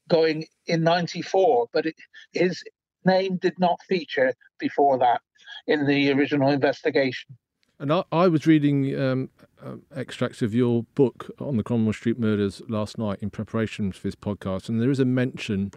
going 0.10 0.46
in 0.68 0.84
94, 0.84 1.68
but 1.74 1.86
it, 1.86 1.96
his 2.32 2.64
name 3.06 3.38
did 3.38 3.58
not 3.60 3.80
feature 3.88 4.34
before 4.60 4.98
that 5.00 5.22
in 5.68 5.86
the 5.86 6.12
original 6.12 6.50
investigation. 6.50 7.38
And 7.80 7.92
I, 7.92 8.04
I 8.12 8.28
was 8.28 8.48
reading 8.48 8.98
um, 9.00 9.30
uh, 9.64 9.76
extracts 9.96 10.42
of 10.42 10.54
your 10.54 10.84
book 10.96 11.30
on 11.40 11.58
the 11.58 11.64
Cromwell 11.64 11.94
Street 11.94 12.20
murders 12.20 12.62
last 12.70 12.98
night 12.98 13.20
in 13.22 13.30
preparation 13.30 13.92
for 13.92 14.02
this 14.02 14.16
podcast, 14.16 14.70
and 14.70 14.82
there 14.82 14.92
is 14.92 15.00
a 15.00 15.06
mention 15.06 15.72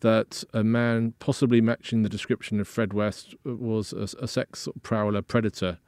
that 0.00 0.44
a 0.52 0.62
man 0.62 1.14
possibly 1.18 1.62
matching 1.62 2.02
the 2.02 2.10
description 2.10 2.60
of 2.60 2.68
Fred 2.68 2.92
West 2.92 3.34
was 3.44 3.94
a, 3.94 4.08
a 4.22 4.28
sex 4.28 4.68
prowler 4.82 5.22
predator 5.22 5.78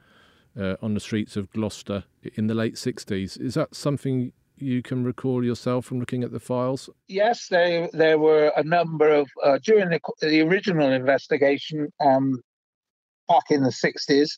uh, 0.59 0.77
on 0.81 0.95
the 0.95 1.01
streets 1.01 1.37
of 1.37 1.51
Gloucester 1.51 2.05
in 2.35 2.47
the 2.47 2.55
late 2.55 2.77
60s. 2.77 3.39
Is 3.39 3.55
that 3.55 3.75
something 3.75 4.33
you 4.59 4.83
can 4.83 5.05
recall 5.05 5.45
yourself 5.45 5.85
from 5.85 6.01
looking 6.01 6.25
at 6.25 6.33
the 6.33 6.41
files? 6.41 6.89
Yes, 7.09 7.49
there 7.49 7.89
there 7.93 8.19
were 8.19 8.53
a 8.57 8.65
number 8.65 9.09
of 9.09 9.29
uh, 9.43 9.59
during 9.63 9.91
the, 9.91 10.01
the 10.21 10.41
original 10.43 10.91
investigation 10.91 11.93
um, 12.05 12.41
back 13.29 13.45
in 13.51 13.63
the 13.63 13.71
60s. 13.71 14.31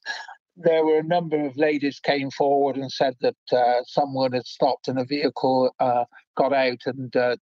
There 0.56 0.84
were 0.84 0.98
a 0.98 1.04
number 1.04 1.46
of 1.46 1.56
ladies 1.56 2.00
came 2.00 2.30
forward 2.30 2.76
and 2.76 2.90
said 2.90 3.14
that 3.20 3.36
uh, 3.52 3.82
someone 3.84 4.32
had 4.32 4.46
stopped 4.46 4.88
in 4.88 4.98
a 4.98 5.04
vehicle, 5.04 5.72
uh, 5.78 6.04
got 6.36 6.52
out, 6.52 6.80
and 6.86 7.14
uh, 7.14 7.36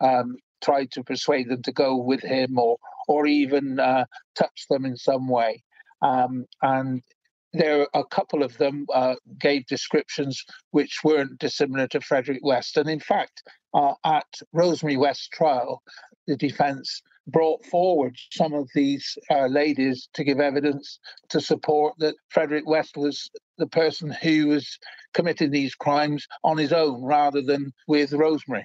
um, 0.00 0.36
tried 0.62 0.90
to 0.92 1.04
persuade 1.04 1.48
them 1.48 1.62
to 1.62 1.72
go 1.72 1.96
with 1.96 2.22
him, 2.22 2.58
or 2.58 2.78
or 3.06 3.26
even 3.26 3.78
uh, 3.78 4.04
touch 4.36 4.66
them 4.68 4.84
in 4.84 4.96
some 4.96 5.28
way. 5.28 5.62
Um, 6.02 6.46
and 6.62 7.02
there 7.52 7.80
are 7.80 7.88
a 7.94 8.04
couple 8.04 8.42
of 8.42 8.56
them 8.58 8.86
uh, 8.92 9.14
gave 9.38 9.66
descriptions 9.66 10.44
which 10.70 11.00
weren't 11.04 11.38
dissimilar 11.38 11.88
to 11.88 12.00
Frederick 12.00 12.40
West. 12.42 12.76
And 12.76 12.88
in 12.88 13.00
fact, 13.00 13.42
uh, 13.74 13.94
at 14.04 14.26
Rosemary 14.52 14.96
West's 14.96 15.28
trial, 15.28 15.82
the 16.26 16.36
defense 16.36 17.02
brought 17.26 17.64
forward 17.66 18.16
some 18.32 18.54
of 18.54 18.68
these 18.74 19.16
uh, 19.30 19.46
ladies 19.46 20.08
to 20.14 20.24
give 20.24 20.40
evidence 20.40 20.98
to 21.28 21.40
support 21.40 21.94
that 21.98 22.14
Frederick 22.30 22.66
West 22.66 22.96
was 22.96 23.30
the 23.58 23.66
person 23.66 24.10
who 24.22 24.48
was 24.48 24.78
committing 25.14 25.50
these 25.50 25.74
crimes 25.74 26.26
on 26.44 26.56
his 26.56 26.72
own 26.72 27.02
rather 27.02 27.42
than 27.42 27.72
with 27.86 28.12
Rosemary. 28.12 28.64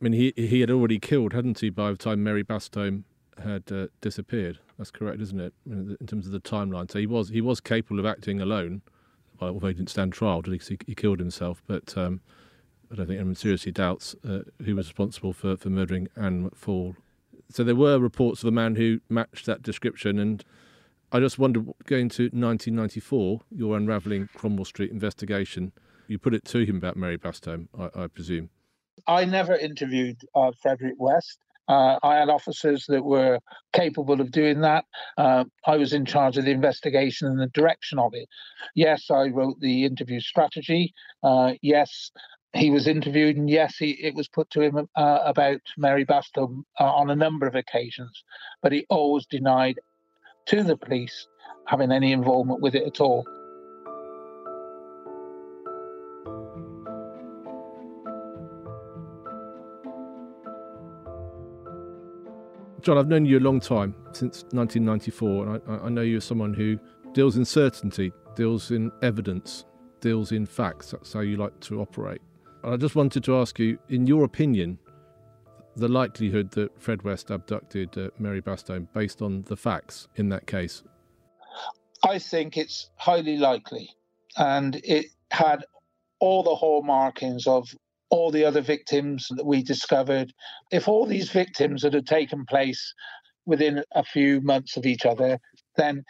I 0.00 0.04
mean, 0.04 0.12
he 0.12 0.32
he 0.36 0.60
had 0.60 0.70
already 0.70 0.98
killed, 0.98 1.34
hadn't 1.34 1.60
he, 1.60 1.68
by 1.68 1.90
the 1.90 1.96
time 1.96 2.22
Mary 2.22 2.42
Bastholm 2.42 3.04
had 3.42 3.70
uh, 3.72 3.86
disappeared. 4.00 4.58
That's 4.78 4.90
correct, 4.90 5.20
isn't 5.20 5.40
it? 5.40 5.54
In 5.66 5.96
terms 6.06 6.26
of 6.26 6.32
the 6.32 6.40
timeline, 6.40 6.90
so 6.90 6.98
he 6.98 7.06
was 7.06 7.28
he 7.28 7.40
was 7.40 7.60
capable 7.60 7.98
of 7.98 8.06
acting 8.06 8.40
alone. 8.40 8.82
Well, 9.40 9.50
although 9.50 9.68
he 9.68 9.74
didn't 9.74 9.90
stand 9.90 10.12
trial, 10.12 10.42
did 10.42 10.60
he? 10.60 10.78
He 10.86 10.94
killed 10.94 11.18
himself, 11.18 11.62
but 11.66 11.96
um, 11.96 12.20
I 12.90 12.96
don't 12.96 13.06
think 13.06 13.18
anyone 13.18 13.36
seriously 13.36 13.72
doubts 13.72 14.14
uh, 14.28 14.40
who 14.64 14.74
was 14.74 14.88
responsible 14.88 15.32
for, 15.32 15.56
for 15.56 15.70
murdering 15.70 16.08
Anne 16.16 16.50
McFall. 16.50 16.96
So 17.48 17.64
there 17.64 17.76
were 17.76 17.98
reports 17.98 18.42
of 18.42 18.48
a 18.48 18.52
man 18.52 18.76
who 18.76 19.00
matched 19.08 19.46
that 19.46 19.62
description, 19.62 20.18
and 20.18 20.44
I 21.12 21.20
just 21.20 21.38
wonder, 21.38 21.60
going 21.86 22.08
to 22.10 22.24
1994, 22.24 23.40
your 23.50 23.76
unravelling 23.76 24.28
Cromwell 24.34 24.64
Street 24.64 24.90
investigation, 24.90 25.72
you 26.06 26.18
put 26.18 26.34
it 26.34 26.44
to 26.46 26.64
him 26.64 26.76
about 26.76 26.96
Mary 26.96 27.16
Bastholm, 27.16 27.68
I, 27.78 28.04
I 28.04 28.06
presume. 28.08 28.50
I 29.06 29.24
never 29.24 29.54
interviewed 29.54 30.20
uh, 30.34 30.52
Frederick 30.60 30.96
West. 30.98 31.38
Uh, 31.70 32.00
I 32.02 32.16
had 32.16 32.28
officers 32.28 32.84
that 32.88 33.04
were 33.04 33.38
capable 33.72 34.20
of 34.20 34.32
doing 34.32 34.60
that. 34.62 34.86
Uh, 35.16 35.44
I 35.64 35.76
was 35.76 35.92
in 35.92 36.04
charge 36.04 36.36
of 36.36 36.44
the 36.44 36.50
investigation 36.50 37.28
and 37.28 37.38
the 37.38 37.46
direction 37.46 38.00
of 38.00 38.12
it. 38.12 38.28
Yes, 38.74 39.08
I 39.08 39.28
wrote 39.28 39.60
the 39.60 39.84
interview 39.84 40.18
strategy. 40.18 40.92
Uh, 41.22 41.52
yes, 41.62 42.10
he 42.54 42.70
was 42.70 42.88
interviewed, 42.88 43.36
and 43.36 43.48
yes, 43.48 43.76
he, 43.76 43.90
it 44.02 44.16
was 44.16 44.26
put 44.26 44.50
to 44.50 44.62
him 44.62 44.88
uh, 44.96 45.18
about 45.24 45.60
Mary 45.78 46.04
Bastholm 46.04 46.64
uh, 46.80 46.92
on 46.92 47.08
a 47.08 47.14
number 47.14 47.46
of 47.46 47.54
occasions, 47.54 48.24
but 48.62 48.72
he 48.72 48.84
always 48.90 49.26
denied 49.26 49.78
to 50.46 50.64
the 50.64 50.76
police 50.76 51.28
having 51.66 51.92
any 51.92 52.10
involvement 52.10 52.60
with 52.60 52.74
it 52.74 52.82
at 52.82 53.00
all. 53.00 53.24
John, 62.82 62.98
I've 62.98 63.08
known 63.08 63.24
you 63.24 63.38
a 63.38 63.40
long 63.40 63.60
time, 63.60 63.94
since 64.12 64.42
1994, 64.52 65.46
and 65.46 65.62
I, 65.68 65.86
I 65.86 65.88
know 65.88 66.02
you're 66.02 66.20
someone 66.20 66.54
who 66.54 66.78
deals 67.12 67.36
in 67.36 67.44
certainty, 67.44 68.12
deals 68.36 68.70
in 68.70 68.90
evidence, 69.02 69.64
deals 70.00 70.32
in 70.32 70.46
facts. 70.46 70.92
That's 70.92 71.12
how 71.12 71.20
you 71.20 71.36
like 71.36 71.58
to 71.60 71.80
operate. 71.80 72.20
And 72.62 72.74
I 72.74 72.76
just 72.76 72.94
wanted 72.94 73.24
to 73.24 73.36
ask 73.36 73.58
you, 73.58 73.78
in 73.88 74.06
your 74.06 74.24
opinion, 74.24 74.78
the 75.76 75.88
likelihood 75.88 76.50
that 76.52 76.80
Fred 76.80 77.02
West 77.02 77.30
abducted 77.30 77.96
uh, 77.96 78.10
Mary 78.18 78.42
Bastholm 78.42 78.88
based 78.92 79.22
on 79.22 79.42
the 79.42 79.56
facts 79.56 80.08
in 80.16 80.28
that 80.30 80.46
case? 80.46 80.82
I 82.02 82.18
think 82.18 82.56
it's 82.56 82.90
highly 82.96 83.36
likely. 83.36 83.90
And 84.36 84.76
it 84.84 85.06
had 85.30 85.64
all 86.18 86.42
the 86.42 86.54
hallmarkings 86.54 87.46
of 87.46 87.68
all 88.10 88.30
the 88.30 88.44
other 88.44 88.60
victims 88.60 89.28
that 89.30 89.46
we 89.46 89.62
discovered. 89.62 90.32
If 90.70 90.88
all 90.88 91.06
these 91.06 91.30
victims 91.30 91.82
had, 91.82 92.06
taken 92.06 92.44
place 92.44 92.94
within 93.46 93.82
a 93.92 94.04
few 94.04 94.40
months 94.40 94.76
of 94.76 94.86
each 94.86 95.06
other, 95.06 95.38
then 95.76 96.04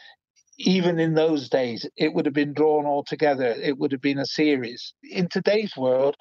even 0.59 0.99
in 0.99 1.15
those 1.15 1.49
days, 1.49 1.89
it 1.97 2.13
would 2.13 2.27
have 2.27 2.35
been 2.35 2.53
drawn 2.53 2.85
all 2.85 3.03
together. 3.03 3.47
It 3.47 3.79
would 3.79 3.93
have 3.93 4.03
been 4.03 4.19
a 4.19 4.27
series. 4.27 4.93
In 5.03 5.29
today's 5.29 5.77
world, 5.77 6.17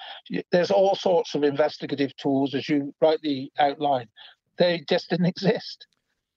there's 0.51 0.71
all 0.71 0.95
sorts 0.95 1.35
of 1.35 1.43
investigative 1.43 2.15
tools, 2.15 2.55
as 2.55 2.69
you 2.69 2.93
rightly 3.01 3.51
outlined. 3.59 4.09
They 4.57 4.83
just 4.87 5.09
didn't 5.09 5.25
exist. 5.37 5.87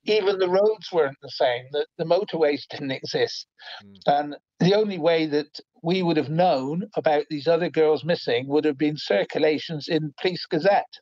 Even 0.04 0.38
the 0.38 0.49
roads 0.49 0.90
weren't 0.92 1.16
the 1.23 1.30
same. 1.30 1.64
The, 1.73 1.87
the 1.99 2.04
motorways 2.04 2.62
didn't 2.68 2.90
exist. 2.90 3.47
Mm. 3.85 3.97
And 4.06 4.37
the 4.59 4.75
only 4.75 4.99
way 4.99 5.26
that 5.26 5.61
we 5.82 6.02
would 6.02 6.16
have 6.16 6.28
known 6.28 6.88
about 6.97 7.25
these 7.30 7.47
other 7.47 7.71
girls 7.71 8.04
missing 8.04 8.49
would 8.49 8.64
have 8.64 8.78
been 8.78 8.97
circulations 8.97 9.88
in 9.88 10.12
Police 10.21 10.47
Gazette. 10.47 10.92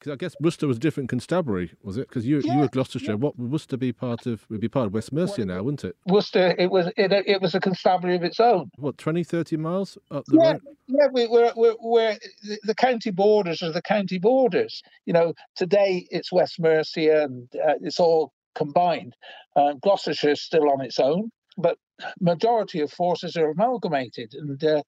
Because 0.00 0.12
I 0.12 0.16
guess 0.16 0.34
Worcester 0.40 0.66
was 0.66 0.78
a 0.78 0.80
different 0.80 1.10
Constabulary, 1.10 1.72
was 1.82 1.98
it? 1.98 2.08
Because 2.08 2.26
you 2.26 2.40
yeah, 2.42 2.54
you 2.54 2.60
were 2.60 2.68
Gloucestershire. 2.68 3.12
Yeah. 3.12 3.16
What 3.16 3.38
would 3.38 3.52
Worcester 3.52 3.76
be 3.76 3.92
part 3.92 4.24
of? 4.24 4.48
Would 4.48 4.60
be 4.60 4.68
part 4.68 4.86
of 4.86 4.94
West 4.94 5.12
Mercia 5.12 5.44
well, 5.44 5.46
now, 5.46 5.62
wouldn't 5.62 5.84
it? 5.84 5.94
Worcester, 6.06 6.54
it 6.58 6.70
was 6.70 6.86
it, 6.96 7.12
it 7.12 7.42
was 7.42 7.54
a 7.54 7.60
constabulary 7.60 8.16
of 8.16 8.24
its 8.24 8.40
own. 8.40 8.70
What 8.76 8.96
20, 8.96 9.22
30 9.22 9.58
miles 9.58 9.98
up 10.10 10.24
the 10.24 10.38
yeah, 10.40 10.52
road? 10.52 10.60
Yeah, 10.86 11.06
we, 11.12 11.26
we're, 11.26 11.52
we're, 11.54 11.74
we're 11.80 12.18
the 12.62 12.74
county 12.74 13.10
borders 13.10 13.62
are 13.62 13.72
the 13.72 13.82
county 13.82 14.18
borders. 14.18 14.82
You 15.04 15.12
know, 15.12 15.34
today 15.54 16.06
it's 16.10 16.32
West 16.32 16.58
Mercia 16.58 17.24
and 17.24 17.46
uh, 17.56 17.74
it's 17.82 18.00
all 18.00 18.32
combined. 18.54 19.14
Uh, 19.54 19.74
Gloucestershire 19.82 20.30
is 20.30 20.40
still 20.40 20.70
on 20.70 20.80
its 20.80 20.98
own, 20.98 21.30
but 21.58 21.76
majority 22.20 22.80
of 22.80 22.90
forces 22.90 23.36
are 23.36 23.50
amalgamated, 23.50 24.32
and 24.32 24.64
uh, 24.64 24.82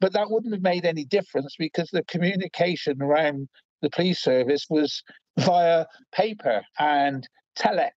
but 0.00 0.12
that 0.12 0.30
wouldn't 0.30 0.54
have 0.54 0.62
made 0.62 0.84
any 0.84 1.04
difference 1.04 1.56
because 1.58 1.90
the 1.90 2.04
communication 2.04 3.02
around 3.02 3.48
the 3.84 3.90
police 3.90 4.20
service 4.20 4.66
was 4.68 5.02
via 5.38 5.84
paper 6.12 6.62
and 6.78 7.28
telex. 7.58 7.92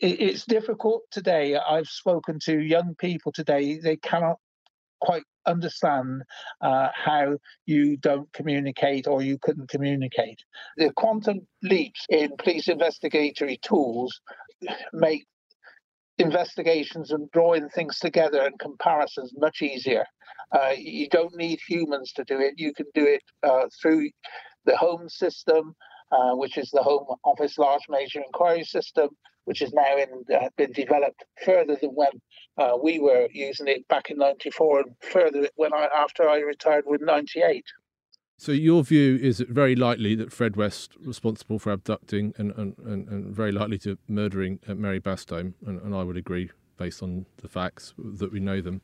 It's 0.00 0.44
difficult 0.44 1.02
today. 1.10 1.56
I've 1.56 1.86
spoken 1.86 2.38
to 2.44 2.60
young 2.60 2.94
people 2.98 3.32
today, 3.32 3.78
they 3.78 3.96
cannot 3.96 4.36
quite 5.00 5.22
understand 5.46 6.22
uh, 6.60 6.88
how 6.92 7.38
you 7.66 7.96
don't 7.96 8.30
communicate 8.32 9.06
or 9.06 9.22
you 9.22 9.38
couldn't 9.40 9.70
communicate. 9.70 10.40
The 10.76 10.92
quantum 10.92 11.46
leaps 11.62 12.04
in 12.08 12.32
police 12.36 12.68
investigatory 12.68 13.58
tools 13.62 14.20
make 14.92 15.24
investigations 16.18 17.12
and 17.12 17.30
drawing 17.30 17.68
things 17.68 17.98
together 17.98 18.42
and 18.44 18.58
comparisons 18.58 19.32
much 19.36 19.62
easier. 19.62 20.04
Uh, 20.52 20.72
you 20.76 21.08
don't 21.08 21.36
need 21.36 21.60
humans 21.66 22.12
to 22.12 22.24
do 22.24 22.40
it. 22.40 22.54
You 22.56 22.72
can 22.74 22.86
do 22.94 23.04
it 23.04 23.22
uh, 23.42 23.68
through 23.80 24.10
the 24.68 24.76
HOLMES 24.76 25.18
system, 25.18 25.74
uh, 26.12 26.34
which 26.34 26.58
is 26.58 26.70
the 26.70 26.82
Home 26.82 27.06
Office 27.24 27.58
Large 27.58 27.86
Major 27.88 28.20
Inquiry 28.20 28.64
System, 28.64 29.08
which 29.46 29.60
has 29.60 29.72
now 29.72 29.96
in, 29.96 30.24
uh, 30.34 30.48
been 30.56 30.72
developed 30.72 31.24
further 31.44 31.76
than 31.80 31.90
when 31.90 32.10
uh, 32.58 32.76
we 32.80 33.00
were 33.00 33.28
using 33.32 33.66
it 33.66 33.88
back 33.88 34.10
in 34.10 34.18
'94, 34.18 34.80
and 34.80 34.94
further 35.00 35.48
when 35.56 35.72
I 35.72 35.88
after 35.96 36.28
I 36.28 36.38
retired 36.38 36.84
with 36.86 37.00
'98. 37.00 37.64
So 38.36 38.52
your 38.52 38.84
view 38.84 39.16
is 39.16 39.40
very 39.48 39.74
likely 39.74 40.14
that 40.14 40.32
Fred 40.32 40.54
West 40.54 40.92
responsible 41.00 41.58
for 41.58 41.72
abducting 41.72 42.34
and, 42.38 42.52
and, 42.52 42.76
and, 42.86 43.08
and 43.08 43.34
very 43.34 43.50
likely 43.50 43.78
to 43.78 43.98
murdering 44.06 44.60
uh, 44.68 44.74
Mary 44.74 45.00
Bastholm, 45.00 45.54
and, 45.66 45.80
and 45.82 45.92
I 45.92 46.04
would 46.04 46.16
agree 46.16 46.50
based 46.76 47.02
on 47.02 47.26
the 47.38 47.48
facts 47.48 47.94
that 47.98 48.30
we 48.30 48.38
know 48.38 48.60
them. 48.60 48.80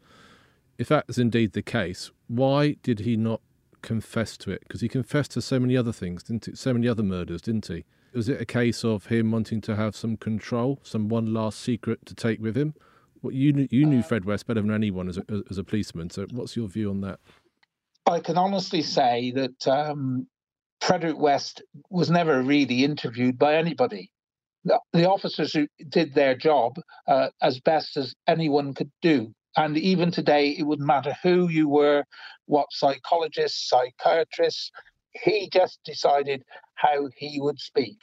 If 0.76 0.88
that 0.88 1.05
is 1.09 1.19
indeed 1.19 1.53
the 1.53 1.62
case, 1.62 2.11
why 2.26 2.76
did 2.83 3.00
he 3.00 3.17
not 3.17 3.41
confess 3.85 4.37
to 4.38 4.50
it 4.50 4.61
because 4.62 4.81
he 4.81 4.88
confessed 4.88 5.33
to 5.33 5.43
so 5.43 5.61
many 5.61 5.76
other 5.76 5.93
things, 5.93 6.25
didn't 6.25 6.47
he? 6.47 6.57
So 6.57 6.73
many 6.73 6.88
other 6.88 7.03
murders, 7.03 7.43
didn't 7.43 7.67
he? 7.67 7.85
Was 8.14 8.29
it 8.29 8.41
a 8.41 8.47
case 8.47 8.85
of 8.85 9.07
him 9.07 9.31
wanting 9.31 9.61
to 9.62 9.76
have 9.76 9.95
some 9.95 10.17
control, 10.17 10.81
some 10.83 11.09
one 11.09 11.35
last 11.35 11.61
secret 11.61 12.07
to 12.07 12.14
take 12.14 12.41
with 12.41 12.57
him? 12.57 12.75
What 13.21 13.35
you 13.35 13.53
knew, 13.53 13.69
you 13.71 13.87
knew 13.87 14.00
uh, 14.00 14.03
Fred 14.03 14.25
West 14.25 14.47
better 14.47 14.61
than 14.61 14.71
anyone 14.71 15.09
as 15.09 15.19
a, 15.19 15.43
as 15.50 15.59
a 15.59 15.64
policeman. 15.64 16.11
So, 16.11 16.26
what's 16.33 16.57
your 16.57 16.69
view 16.69 16.91
on 16.91 17.00
that? 17.03 17.21
I 18.07 18.21
can 18.21 18.37
honestly 18.37 18.83
say 18.83 19.33
that 19.33 19.69
um, 19.69 20.26
Frederick 20.81 21.19
West 21.19 21.62
was 21.91 22.11
never 22.11 22.43
really 22.43 22.85
interviewed 22.85 23.38
by 23.38 23.57
anybody. 23.57 24.11
The, 24.64 24.79
the 24.93 25.09
officers 25.09 25.53
who 25.53 25.67
did 25.88 26.14
their 26.14 26.35
job 26.35 26.77
uh, 27.07 27.29
as 27.42 27.61
best 27.61 27.97
as 27.97 28.14
anyone 28.27 28.75
could 28.75 28.90
do. 29.03 29.35
And 29.57 29.77
even 29.79 30.11
today, 30.11 30.51
it 30.51 30.64
wouldn't 30.64 30.87
matter 30.87 31.17
who 31.23 31.49
you 31.49 31.69
were, 31.69 32.05
what 32.47 32.67
psychologists, 32.73 33.69
psychiatrists, 33.69 34.71
he 35.12 35.49
just 35.53 35.79
decided 35.85 36.43
how 36.75 37.09
he 37.17 37.40
would 37.40 37.61
speak. 37.61 37.99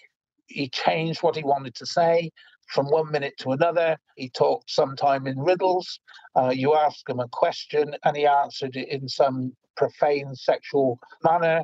He 0.48 0.70
changed 0.70 1.24
what 1.24 1.36
he 1.36 1.44
wanted 1.44 1.76
to 1.76 1.86
say 1.86 2.32
from 2.68 2.88
one 2.88 3.12
minute 3.12 3.34
to 3.40 3.52
another. 3.52 3.98
He 4.16 4.30
talked 4.30 4.70
sometime 4.70 5.28
in 5.28 5.40
riddles. 5.40 6.00
Uh, 6.36 6.50
you 6.50 6.74
ask 6.74 7.08
him 7.10 7.20
a 7.20 7.28
question 7.28 7.96
and 8.06 8.16
he 8.16 8.26
answered 8.26 8.76
it 8.76 8.88
in 8.90 9.10
some 9.10 9.54
profane 9.76 10.36
sexual 10.36 11.00
manner. 11.24 11.64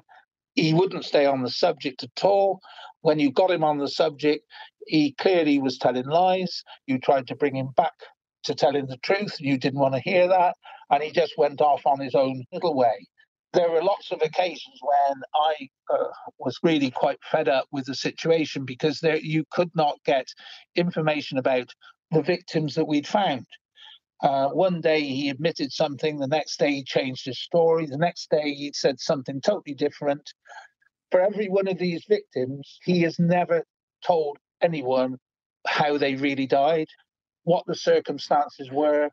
He 0.56 0.74
wouldn't 0.74 1.06
stay 1.06 1.26
on 1.26 1.44
the 1.44 1.50
subject 1.50 2.04
at 2.04 2.26
all. 2.26 2.60
When 3.02 3.20
you 3.20 3.32
got 3.32 3.52
him 3.52 3.64
on 3.64 3.78
the 3.78 3.88
subject, 3.88 4.46
he 4.88 5.14
clearly 5.14 5.60
was 5.60 5.78
telling 5.78 6.06
lies. 6.06 6.64
You 6.88 7.00
tried 7.00 7.28
to 7.28 7.36
bring 7.36 7.56
him 7.56 7.70
back 7.78 7.94
to 8.48 8.56
telling 8.56 8.88
the 8.88 8.98
truth. 8.98 9.36
You 9.40 9.58
didn't 9.58 9.80
want 9.80 9.94
to 9.94 10.00
hear 10.00 10.28
that. 10.28 10.56
And 10.90 11.04
he 11.04 11.12
just 11.12 11.34
went 11.38 11.62
off 11.62 11.86
on 11.86 12.00
his 12.00 12.16
own 12.16 12.44
little 12.52 12.76
way. 12.76 13.08
There 13.54 13.70
were 13.70 13.84
lots 13.84 14.12
of 14.12 14.22
occasions 14.22 14.80
when 14.82 15.22
I 15.36 15.70
uh, 15.94 16.08
was 16.40 16.58
really 16.64 16.92
quite 16.92 17.20
fed 17.32 17.48
up 17.48 17.66
with 17.72 17.86
the 17.86 17.96
situation 17.96 18.66
because 18.66 19.00
there 19.00 19.18
you 19.18 19.44
could 19.52 19.72
not 19.76 19.98
get 20.06 20.28
information 20.76 21.38
about 21.38 21.70
the 22.12 22.22
victims 22.22 22.76
that 22.76 22.88
we'd 22.88 23.08
found. 23.08 23.46
Uh, 24.22 24.50
one 24.50 24.82
day 24.82 25.02
he 25.02 25.30
admitted 25.30 25.72
something, 25.72 26.18
the 26.18 26.28
next 26.28 26.58
day 26.60 26.72
he 26.72 26.84
changed 26.84 27.26
his 27.26 27.40
story, 27.40 27.86
the 27.86 27.98
next 27.98 28.30
day 28.30 28.54
he 28.54 28.72
said 28.74 29.00
something 29.00 29.40
totally 29.42 29.76
different. 29.76 30.34
For 31.12 31.22
every 31.22 31.48
one 31.48 31.68
of 31.68 31.78
these 31.78 32.04
victims, 32.08 32.80
he 32.84 33.02
has 33.02 33.18
never 33.20 33.64
told 34.06 34.38
anyone 34.62 35.18
how 35.66 35.98
they 35.98 36.16
really 36.16 36.48
died 36.48 36.88
what 37.48 37.66
the 37.66 37.76
circumstances 37.76 38.70
were 38.70 39.10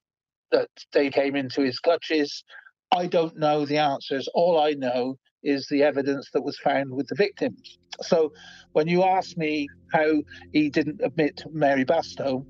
that 0.51 0.68
they 0.92 1.09
came 1.09 1.37
into 1.37 1.62
his 1.62 1.79
clutches. 1.79 2.42
I 2.90 3.07
don't 3.07 3.38
know 3.38 3.64
the 3.64 3.79
answers. 3.79 4.29
All 4.35 4.59
I 4.59 4.73
know 4.73 5.16
is 5.44 5.68
the 5.68 5.85
evidence 5.85 6.31
that 6.33 6.42
was 6.42 6.59
found 6.59 6.90
with 6.90 7.07
the 7.07 7.14
victims. 7.14 7.79
So 8.03 8.33
when 8.73 8.88
you 8.88 9.05
ask 9.05 9.37
me 9.37 9.68
how 9.92 10.25
he 10.53 10.68
didn't 10.68 11.01
admit 11.01 11.44
Mary 11.53 11.85
Bastholm, 11.85 12.44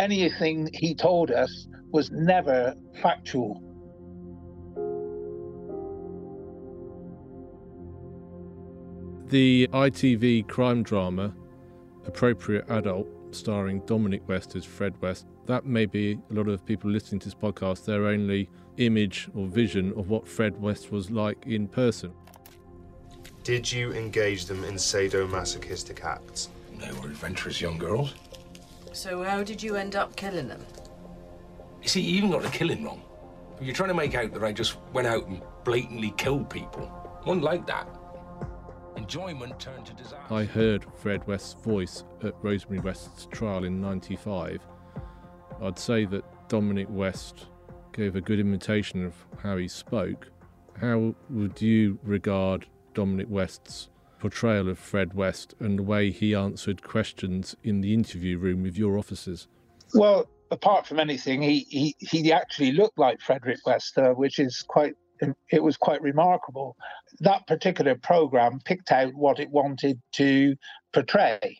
anything 0.00 0.68
he 0.72 0.96
told 0.96 1.30
us 1.30 1.68
was 1.92 2.10
never 2.10 2.74
factual. 3.00 3.62
The 9.28 9.68
ITV 9.72 10.48
crime 10.48 10.82
drama, 10.82 11.32
Appropriate 12.04 12.64
Adult, 12.68 13.06
starring 13.34 13.80
Dominic 13.80 14.26
West 14.28 14.56
as 14.56 14.64
Fred 14.64 14.94
West, 15.00 15.26
that 15.46 15.66
may 15.66 15.86
be 15.86 16.18
a 16.30 16.34
lot 16.34 16.48
of 16.48 16.64
people 16.64 16.90
listening 16.90 17.18
to 17.20 17.26
this 17.26 17.34
podcast, 17.34 17.84
their 17.84 18.06
only 18.06 18.48
image 18.76 19.28
or 19.34 19.46
vision 19.46 19.92
of 19.96 20.08
what 20.08 20.26
Fred 20.26 20.60
West 20.60 20.92
was 20.92 21.10
like 21.10 21.46
in 21.46 21.68
person. 21.68 22.12
Did 23.44 23.70
you 23.70 23.92
engage 23.92 24.44
them 24.44 24.62
in 24.64 24.74
sadomasochistic 24.74 26.04
acts? 26.04 26.50
They 26.78 26.92
were 26.92 27.06
adventurous 27.06 27.60
young 27.60 27.78
girls. 27.78 28.14
So 28.92 29.22
how 29.22 29.42
did 29.42 29.62
you 29.62 29.76
end 29.76 29.96
up 29.96 30.14
killing 30.16 30.48
them? 30.48 30.64
You 31.82 31.88
see, 31.88 32.00
you 32.00 32.18
even 32.18 32.30
got 32.30 32.42
the 32.42 32.50
killing 32.50 32.84
wrong. 32.84 33.02
You're 33.60 33.74
trying 33.74 33.88
to 33.88 33.94
make 33.94 34.14
out 34.14 34.32
that 34.34 34.44
I 34.44 34.52
just 34.52 34.76
went 34.92 35.06
out 35.06 35.26
and 35.26 35.40
blatantly 35.64 36.12
killed 36.16 36.50
people. 36.50 36.86
One 37.24 37.40
like 37.40 37.66
that. 37.66 37.88
Enjoyment 39.08 39.58
turned 39.58 39.86
to 39.86 39.94
disaster. 39.94 40.34
I 40.34 40.44
heard 40.44 40.84
Fred 40.96 41.26
West's 41.26 41.54
voice 41.54 42.04
at 42.22 42.34
Rosemary 42.42 42.80
West's 42.80 43.24
trial 43.30 43.64
in 43.64 43.80
95. 43.80 44.60
I'd 45.62 45.78
say 45.78 46.04
that 46.04 46.26
Dominic 46.50 46.88
West 46.90 47.46
gave 47.94 48.16
a 48.16 48.20
good 48.20 48.38
imitation 48.38 49.06
of 49.06 49.14
how 49.42 49.56
he 49.56 49.66
spoke. 49.66 50.30
How 50.78 51.14
would 51.30 51.62
you 51.62 51.98
regard 52.02 52.66
Dominic 52.92 53.28
West's 53.30 53.88
portrayal 54.18 54.68
of 54.68 54.78
Fred 54.78 55.14
West 55.14 55.54
and 55.58 55.78
the 55.78 55.84
way 55.84 56.10
he 56.10 56.34
answered 56.34 56.82
questions 56.82 57.56
in 57.64 57.80
the 57.80 57.94
interview 57.94 58.36
room 58.36 58.62
with 58.62 58.76
your 58.76 58.98
officers? 58.98 59.48
Well, 59.94 60.28
apart 60.50 60.86
from 60.86 61.00
anything, 61.00 61.40
he 61.40 61.60
he, 61.70 61.96
he 61.98 62.30
actually 62.30 62.72
looked 62.72 62.98
like 62.98 63.22
Frederick 63.22 63.66
West, 63.66 63.96
uh, 63.96 64.10
which 64.10 64.38
is 64.38 64.60
quite 64.60 64.96
it 65.50 65.62
was 65.62 65.76
quite 65.76 66.02
remarkable. 66.02 66.76
That 67.20 67.46
particular 67.46 67.94
program 67.94 68.60
picked 68.64 68.92
out 68.92 69.14
what 69.14 69.40
it 69.40 69.50
wanted 69.50 70.00
to 70.12 70.56
portray, 70.92 71.58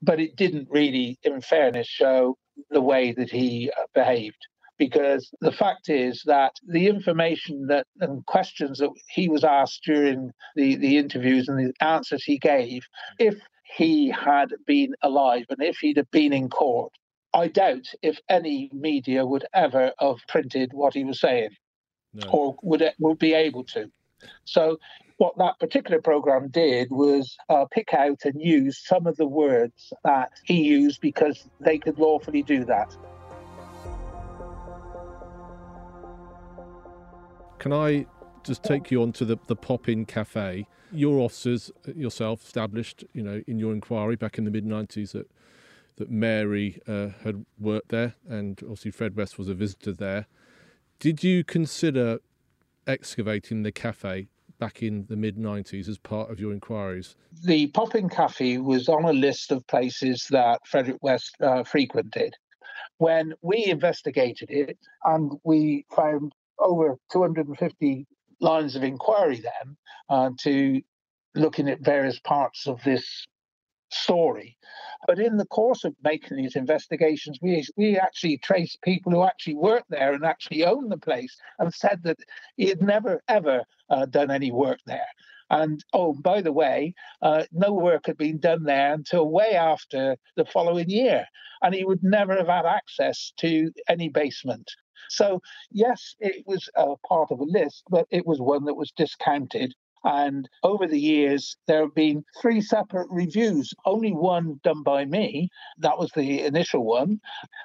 but 0.00 0.20
it 0.20 0.36
didn't 0.36 0.68
really, 0.70 1.18
in 1.22 1.40
fairness, 1.40 1.86
show 1.86 2.36
the 2.70 2.80
way 2.80 3.12
that 3.12 3.30
he 3.30 3.70
uh, 3.76 3.84
behaved 3.94 4.46
because 4.78 5.32
the 5.40 5.52
fact 5.52 5.88
is 5.88 6.22
that 6.26 6.52
the 6.66 6.88
information 6.88 7.66
that 7.68 7.86
and 8.00 8.26
questions 8.26 8.78
that 8.78 8.90
he 9.08 9.28
was 9.28 9.44
asked 9.44 9.82
during 9.84 10.32
the, 10.56 10.74
the 10.76 10.98
interviews 10.98 11.48
and 11.48 11.58
the 11.58 11.72
answers 11.84 12.24
he 12.24 12.38
gave, 12.38 12.82
if 13.18 13.36
he 13.76 14.10
had 14.10 14.52
been 14.66 14.92
alive 15.02 15.44
and 15.50 15.62
if 15.62 15.76
he'd 15.76 15.96
have 15.96 16.10
been 16.10 16.32
in 16.32 16.48
court, 16.48 16.92
I 17.32 17.48
doubt 17.48 17.86
if 18.02 18.18
any 18.28 18.70
media 18.72 19.24
would 19.24 19.46
ever 19.54 19.92
have 20.00 20.16
printed 20.28 20.72
what 20.72 20.94
he 20.94 21.04
was 21.04 21.20
saying 21.20 21.50
no. 22.14 22.28
or 22.30 22.56
would, 22.62 22.82
would 22.98 23.18
be 23.18 23.34
able 23.34 23.64
to. 23.64 23.90
So, 24.44 24.78
what 25.18 25.36
that 25.38 25.58
particular 25.60 26.00
program 26.00 26.48
did 26.48 26.90
was 26.90 27.36
uh, 27.48 27.64
pick 27.70 27.94
out 27.94 28.20
and 28.24 28.40
use 28.40 28.80
some 28.84 29.06
of 29.06 29.16
the 29.16 29.26
words 29.26 29.92
that 30.04 30.30
he 30.44 30.62
used 30.62 31.00
because 31.00 31.48
they 31.60 31.78
could 31.78 31.98
lawfully 31.98 32.42
do 32.42 32.64
that. 32.64 32.96
Can 37.58 37.72
I 37.72 38.06
just 38.42 38.64
take 38.64 38.90
you 38.90 39.02
on 39.02 39.12
to 39.12 39.24
the, 39.24 39.38
the 39.46 39.54
pop 39.54 39.88
in 39.88 40.04
cafe? 40.04 40.66
Your 40.90 41.20
officers, 41.20 41.70
yourself, 41.94 42.42
established, 42.44 43.04
you 43.12 43.22
know, 43.22 43.42
in 43.46 43.58
your 43.58 43.72
inquiry 43.72 44.16
back 44.16 44.38
in 44.38 44.44
the 44.44 44.50
mid 44.50 44.66
90s 44.66 45.12
that 45.12 45.30
that 45.96 46.10
Mary 46.10 46.80
uh, 46.88 47.08
had 47.22 47.44
worked 47.60 47.90
there, 47.90 48.14
and 48.28 48.58
obviously 48.62 48.90
Fred 48.90 49.14
West 49.14 49.38
was 49.38 49.48
a 49.48 49.54
visitor 49.54 49.92
there. 49.92 50.26
Did 51.02 51.24
you 51.24 51.42
consider 51.42 52.20
excavating 52.86 53.64
the 53.64 53.72
cafe 53.72 54.28
back 54.60 54.84
in 54.84 55.04
the 55.08 55.16
mid 55.16 55.36
90s 55.36 55.88
as 55.88 55.98
part 55.98 56.30
of 56.30 56.38
your 56.38 56.52
inquiries? 56.52 57.16
The 57.42 57.66
Pop 57.66 57.96
In 57.96 58.08
Cafe 58.08 58.58
was 58.58 58.88
on 58.88 59.04
a 59.04 59.12
list 59.12 59.50
of 59.50 59.66
places 59.66 60.24
that 60.30 60.60
Frederick 60.64 60.98
West 61.02 61.34
uh, 61.42 61.64
frequented. 61.64 62.36
When 62.98 63.34
we 63.42 63.64
investigated 63.64 64.48
it 64.52 64.78
and 65.04 65.32
we 65.42 65.86
found 65.90 66.30
over 66.60 66.96
250 67.10 68.06
lines 68.40 68.76
of 68.76 68.84
inquiry 68.84 69.42
then 69.42 69.76
uh, 70.08 70.30
to 70.42 70.80
looking 71.34 71.68
at 71.68 71.80
various 71.80 72.20
parts 72.20 72.68
of 72.68 72.80
this 72.84 73.26
story. 73.92 74.56
But 75.06 75.18
in 75.18 75.36
the 75.36 75.46
course 75.46 75.84
of 75.84 75.94
making 76.02 76.36
these 76.36 76.56
investigations, 76.56 77.38
we 77.42 77.64
we 77.76 77.98
actually 77.98 78.38
traced 78.38 78.82
people 78.82 79.12
who 79.12 79.24
actually 79.24 79.54
worked 79.54 79.90
there 79.90 80.12
and 80.12 80.24
actually 80.24 80.64
owned 80.64 80.92
the 80.92 80.98
place 80.98 81.36
and 81.58 81.74
said 81.74 82.02
that 82.04 82.18
he 82.56 82.66
had 82.68 82.82
never 82.82 83.22
ever 83.28 83.64
uh, 83.90 84.06
done 84.06 84.30
any 84.30 84.52
work 84.52 84.78
there. 84.86 85.08
And 85.50 85.84
oh, 85.92 86.14
by 86.14 86.40
the 86.40 86.52
way, 86.52 86.94
uh, 87.20 87.44
no 87.52 87.74
work 87.74 88.06
had 88.06 88.16
been 88.16 88.38
done 88.38 88.64
there 88.64 88.94
until 88.94 89.28
way 89.28 89.54
after 89.54 90.16
the 90.36 90.46
following 90.46 90.88
year. 90.88 91.26
And 91.60 91.74
he 91.74 91.84
would 91.84 92.02
never 92.02 92.36
have 92.36 92.48
had 92.48 92.64
access 92.64 93.32
to 93.38 93.70
any 93.88 94.08
basement. 94.08 94.70
So, 95.10 95.42
yes, 95.70 96.14
it 96.20 96.46
was 96.46 96.70
a 96.74 96.96
part 97.06 97.30
of 97.30 97.40
a 97.40 97.44
list, 97.44 97.82
but 97.90 98.06
it 98.10 98.26
was 98.26 98.40
one 98.40 98.64
that 98.64 98.74
was 98.74 98.92
discounted 98.92 99.74
and 100.04 100.48
over 100.62 100.86
the 100.86 100.98
years, 100.98 101.56
there 101.66 101.82
have 101.82 101.94
been 101.94 102.24
three 102.40 102.60
separate 102.60 103.08
reviews, 103.10 103.72
only 103.84 104.12
one 104.12 104.60
done 104.64 104.82
by 104.82 105.04
me. 105.04 105.48
That 105.78 105.98
was 105.98 106.10
the 106.14 106.42
initial 106.42 106.84
one. 106.84 107.20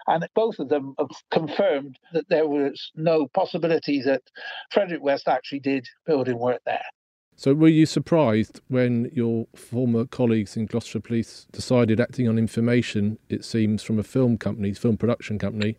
And 0.07 0.27
both 0.35 0.59
of 0.59 0.69
them 0.69 0.93
have 0.99 1.09
confirmed 1.31 1.97
that 2.13 2.29
there 2.29 2.47
was 2.47 2.91
no 2.95 3.27
possibility 3.27 4.01
that 4.03 4.21
Frederick 4.71 5.01
West 5.01 5.27
actually 5.27 5.59
did 5.59 5.87
building 6.05 6.37
work 6.37 6.61
there. 6.65 6.85
So, 7.39 7.53
were 7.53 7.67
you 7.67 7.85
surprised 7.85 8.61
when 8.67 9.11
your 9.13 9.45
former 9.55 10.05
colleagues 10.05 10.57
in 10.57 10.65
Gloucester 10.65 10.99
Police 10.99 11.45
decided, 11.51 11.99
acting 11.99 12.27
on 12.27 12.39
information, 12.39 13.19
it 13.29 13.45
seems, 13.45 13.83
from 13.83 13.99
a 13.99 14.03
film 14.03 14.39
company, 14.39 14.73
film 14.73 14.97
production 14.97 15.37
company, 15.37 15.75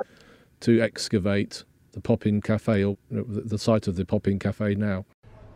to 0.61 0.81
excavate 0.81 1.65
the 1.93 2.01
Pop 2.01 2.27
In 2.27 2.41
Cafe 2.41 2.85
or 2.85 2.97
the 3.11 3.59
site 3.59 3.89
of 3.89 3.97
the 3.97 4.05
Pop 4.05 4.29
In 4.29 4.39
Cafe 4.39 4.77
now? 4.77 5.05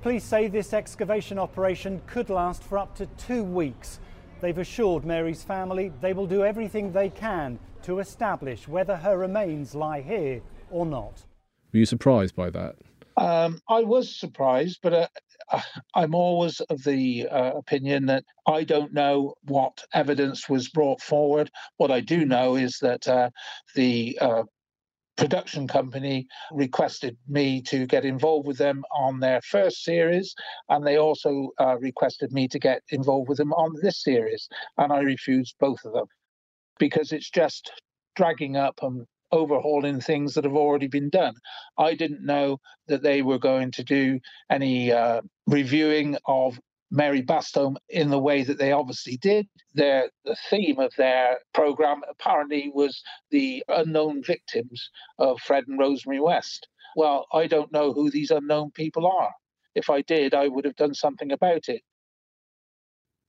Police 0.03 0.25
say 0.25 0.49
this 0.49 0.73
excavation 0.73 1.39
operation 1.39 2.03
could 2.09 2.29
last 2.29 2.65
for 2.65 2.77
up 2.77 2.93
to 2.97 3.07
two 3.07 3.45
weeks. 3.45 4.01
They've 4.41 4.59
assured 4.59 5.05
Mary's 5.05 5.45
family 5.45 5.93
they 6.01 6.13
will 6.13 6.27
do 6.27 6.45
everything 6.45 6.91
they 6.91 7.09
can 7.09 7.61
to 7.83 8.01
establish 8.01 8.67
whether 8.67 8.97
her 8.97 9.17
remains 9.17 9.77
lie 9.77 10.01
here 10.01 10.43
or 10.73 10.85
not. 10.85 11.23
Were 11.73 11.79
you 11.79 11.87
surprised 11.87 12.35
by 12.35 12.51
that? 12.51 12.75
Um, 13.17 13.61
I 13.69 13.85
was 13.85 14.19
surprised, 14.19 14.81
but 14.83 14.93
uh, 15.53 15.61
I'm 15.95 16.17
always 16.17 16.59
of 16.59 16.83
the 16.83 17.29
uh, 17.29 17.53
opinion 17.53 18.07
that 18.07 18.25
I 18.45 18.65
don't 18.65 18.93
know 18.93 19.35
what 19.45 19.85
evidence 19.95 20.49
was 20.49 20.69
brought 20.69 21.01
forward. 21.01 21.49
What 21.77 21.93
I 21.93 22.01
do 22.01 22.25
know 22.25 22.57
is 22.57 22.77
that 22.83 23.07
uh, 23.07 23.31
the 23.77 24.19
uh, 24.21 24.43
production 25.17 25.69
company 25.69 26.27
requested 26.53 27.17
me 27.29 27.61
to 27.63 27.87
get 27.87 28.05
involved 28.05 28.47
with 28.47 28.59
them 28.59 28.83
on 28.95 29.21
their 29.21 29.41
first 29.43 29.85
series, 29.85 30.35
and 30.69 30.87
they 30.87 30.97
also 30.97 31.51
uh, 31.61 31.79
requested 31.79 32.33
me 32.33 32.49
to 32.49 32.59
get 32.59 32.83
involved 32.91 33.29
with 33.29 33.39
them 33.39 33.53
on 33.53 33.73
this 33.83 34.03
series, 34.03 34.49
and 34.79 34.93
I 34.93 35.01
refused 35.01 35.55
both 35.61 35.85
of 35.85 35.93
them 35.93 36.07
because 36.79 37.13
it's 37.13 37.31
just 37.31 37.71
dragging 38.17 38.57
up 38.57 38.81
and 38.83 39.07
overhauling 39.31 40.01
things 40.01 40.35
that 40.35 40.45
have 40.45 40.57
already 40.57 40.89
been 40.89 41.09
done. 41.09 41.35
I 41.79 41.95
didn't 41.95 42.25
know 42.25 42.59
that 42.89 43.03
they 43.03 43.23
were 43.23 43.39
going 43.39 43.71
to 43.73 43.85
do 43.85 44.21
any 44.51 44.93
uh, 44.93 45.23
reviewing 45.47 46.17
of 46.27 46.59
Mary 46.93 47.23
Bastholm 47.23 47.77
in 47.89 48.11
the 48.11 48.19
way 48.19 48.43
that 48.43 48.59
they 48.59 48.71
obviously 48.71 49.17
did. 49.17 49.49
Their, 49.75 50.11
the 50.27 50.37
theme 50.51 50.79
of 50.79 50.93
their 50.99 51.39
program 51.55 52.03
apparently 52.09 52.71
was 52.73 53.03
the 53.31 53.65
unknown 53.67 54.23
victims 54.23 54.91
of 55.19 55.41
Fred 55.41 55.65
and 55.67 55.79
Rosemary 55.79 56.21
West. 56.21 56.69
Well, 56.95 57.27
I 57.33 57.47
don't 57.47 57.73
know 57.73 57.95
who 57.95 58.11
these 58.11 58.31
unknown 58.31 58.73
people 58.73 59.07
are. 59.07 59.31
If 59.75 59.89
I 59.89 60.03
did, 60.03 60.35
I 60.35 60.49
would 60.49 60.67
have 60.67 60.77
done 60.77 60.93
something 60.93 61.33
about 61.33 61.71
it. 61.71 61.81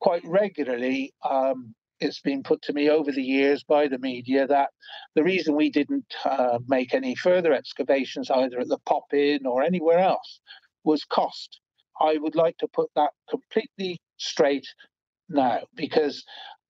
Quite 0.02 0.26
regularly, 0.26 1.14
um, 1.24 1.74
it's 2.02 2.20
been 2.20 2.44
put 2.44 2.62
to 2.64 2.74
me 2.74 2.90
over 2.90 3.14
the 3.14 3.24
years 3.24 3.64
by 3.64 3.88
the 3.88 3.98
media 3.98 4.46
that 4.46 4.72
the 5.16 5.24
reason 5.24 5.56
we 5.56 5.70
didn't 5.70 6.14
uh, 6.26 6.60
make 6.68 6.94
any 6.94 7.16
further 7.16 7.54
excavations 7.54 8.30
either 8.30 8.60
at 8.60 8.68
the 8.68 8.80
Pop 8.86 9.14
In 9.14 9.46
or 9.46 9.64
anywhere 9.64 10.00
else 10.00 10.42
was 10.84 11.06
cost. 11.06 11.62
I 12.00 12.18
would 12.18 12.36
like 12.36 12.58
to 12.58 12.68
put 12.68 12.90
that 12.96 13.12
completely 13.30 14.00
straight 14.18 14.68
now 15.30 15.62
because 15.76 16.24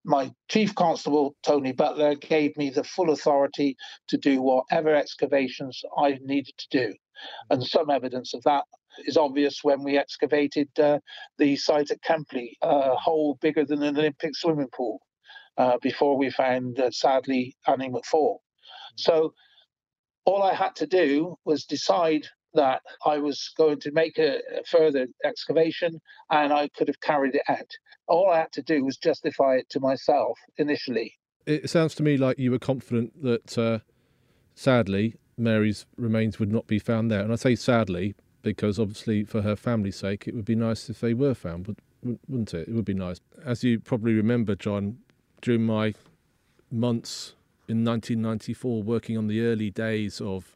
my 0.06 0.34
chief 0.50 0.76
constable, 0.76 1.36
Tony 1.44 1.72
Butler, 1.72 2.16
gave 2.16 2.58
me 2.58 2.70
the 2.70 2.84
full 2.84 3.10
authority 3.10 3.76
to 4.10 4.18
do 4.18 4.42
whatever 4.42 4.94
excavations 4.94 5.82
I 5.98 6.20
needed 6.22 6.54
to 6.58 6.68
do. 6.70 6.94
And 7.50 7.64
some 7.64 7.90
evidence 7.90 8.34
of 8.34 8.44
that 8.44 8.66
is 9.06 9.18
obvious 9.18 9.64
when 9.64 9.84
we 9.84 9.98
excavated 9.98 10.68
uh, 10.78 11.00
the 11.38 11.56
site 11.56 11.92
at 11.92 12.02
Kempley, 12.02 12.54
a 12.62 12.96
hole 12.96 13.38
bigger 13.42 13.66
than 13.66 13.82
an 13.82 13.98
Olympic 13.98 14.36
swimming 14.36 14.70
pool, 14.76 15.00
uh, 15.58 15.78
before 15.82 16.18
we 16.18 16.30
found, 16.30 16.80
uh, 16.80 16.92
sadly, 16.92 17.56
Annie 17.68 17.90
McFall. 17.90 18.40
So 18.98 19.34
all 20.26 20.44
I 20.44 20.54
had 20.54 20.76
to 20.78 20.88
do 20.88 21.38
was 21.46 21.66
decide 21.66 22.28
that 22.54 22.82
I 23.06 23.18
was 23.18 23.52
going 23.58 23.80
to 23.82 23.92
make 23.92 24.18
a, 24.18 24.38
a, 24.38 24.64
further 24.70 25.08
excavation 25.24 26.02
and 26.30 26.54
I 26.54 26.70
could 26.70 26.88
have 26.88 27.00
carried 27.02 27.36
it 27.36 27.44
out. 27.48 27.70
All 28.08 28.30
I 28.30 28.40
had 28.40 28.52
to 28.54 28.62
do 28.62 28.84
was 28.84 28.98
justify 28.98 29.56
it 29.56 29.70
to 29.72 29.80
myself 29.80 30.38
initially. 30.58 31.14
It 31.46 31.70
sounds 31.70 31.96
to 31.96 32.04
me 32.04 32.18
like 32.18 32.40
you 32.40 32.52
were 32.52 32.60
confident 32.60 33.22
that, 33.22 33.58
uh, 33.58 33.80
sadly, 34.56 35.16
Mary's 35.38 35.86
remains 35.98 36.40
would 36.40 36.52
not 36.52 36.68
be 36.68 36.80
found 36.80 37.12
there. 37.12 37.22
And 37.22 37.32
I 37.32 37.36
say 37.36 37.56
sadly 37.56 38.16
because, 38.42 38.80
obviously, 38.80 39.24
for 39.24 39.42
her 39.42 39.56
family's 39.56 39.98
sake, 39.98 40.28
it 40.28 40.36
would 40.36 40.46
be 40.46 40.56
nice 40.56 40.90
if 40.90 41.00
they 41.00 41.14
were 41.14 41.34
found, 41.34 41.76
wouldn't 42.04 42.54
it? 42.54 42.68
It 42.68 42.74
would 42.74 42.86
be 42.86 42.94
nice. 42.94 43.20
As 43.44 43.64
you 43.64 43.80
probably 43.80 44.14
remember, 44.14 44.56
John, 44.56 45.00
during 45.42 45.66
my 45.66 45.94
months 46.72 47.34
in 47.68 47.86
1994 47.86 48.84
working 48.84 49.18
on 49.18 49.28
the 49.28 49.42
early 49.42 49.70
days 49.70 50.20
of 50.20 50.56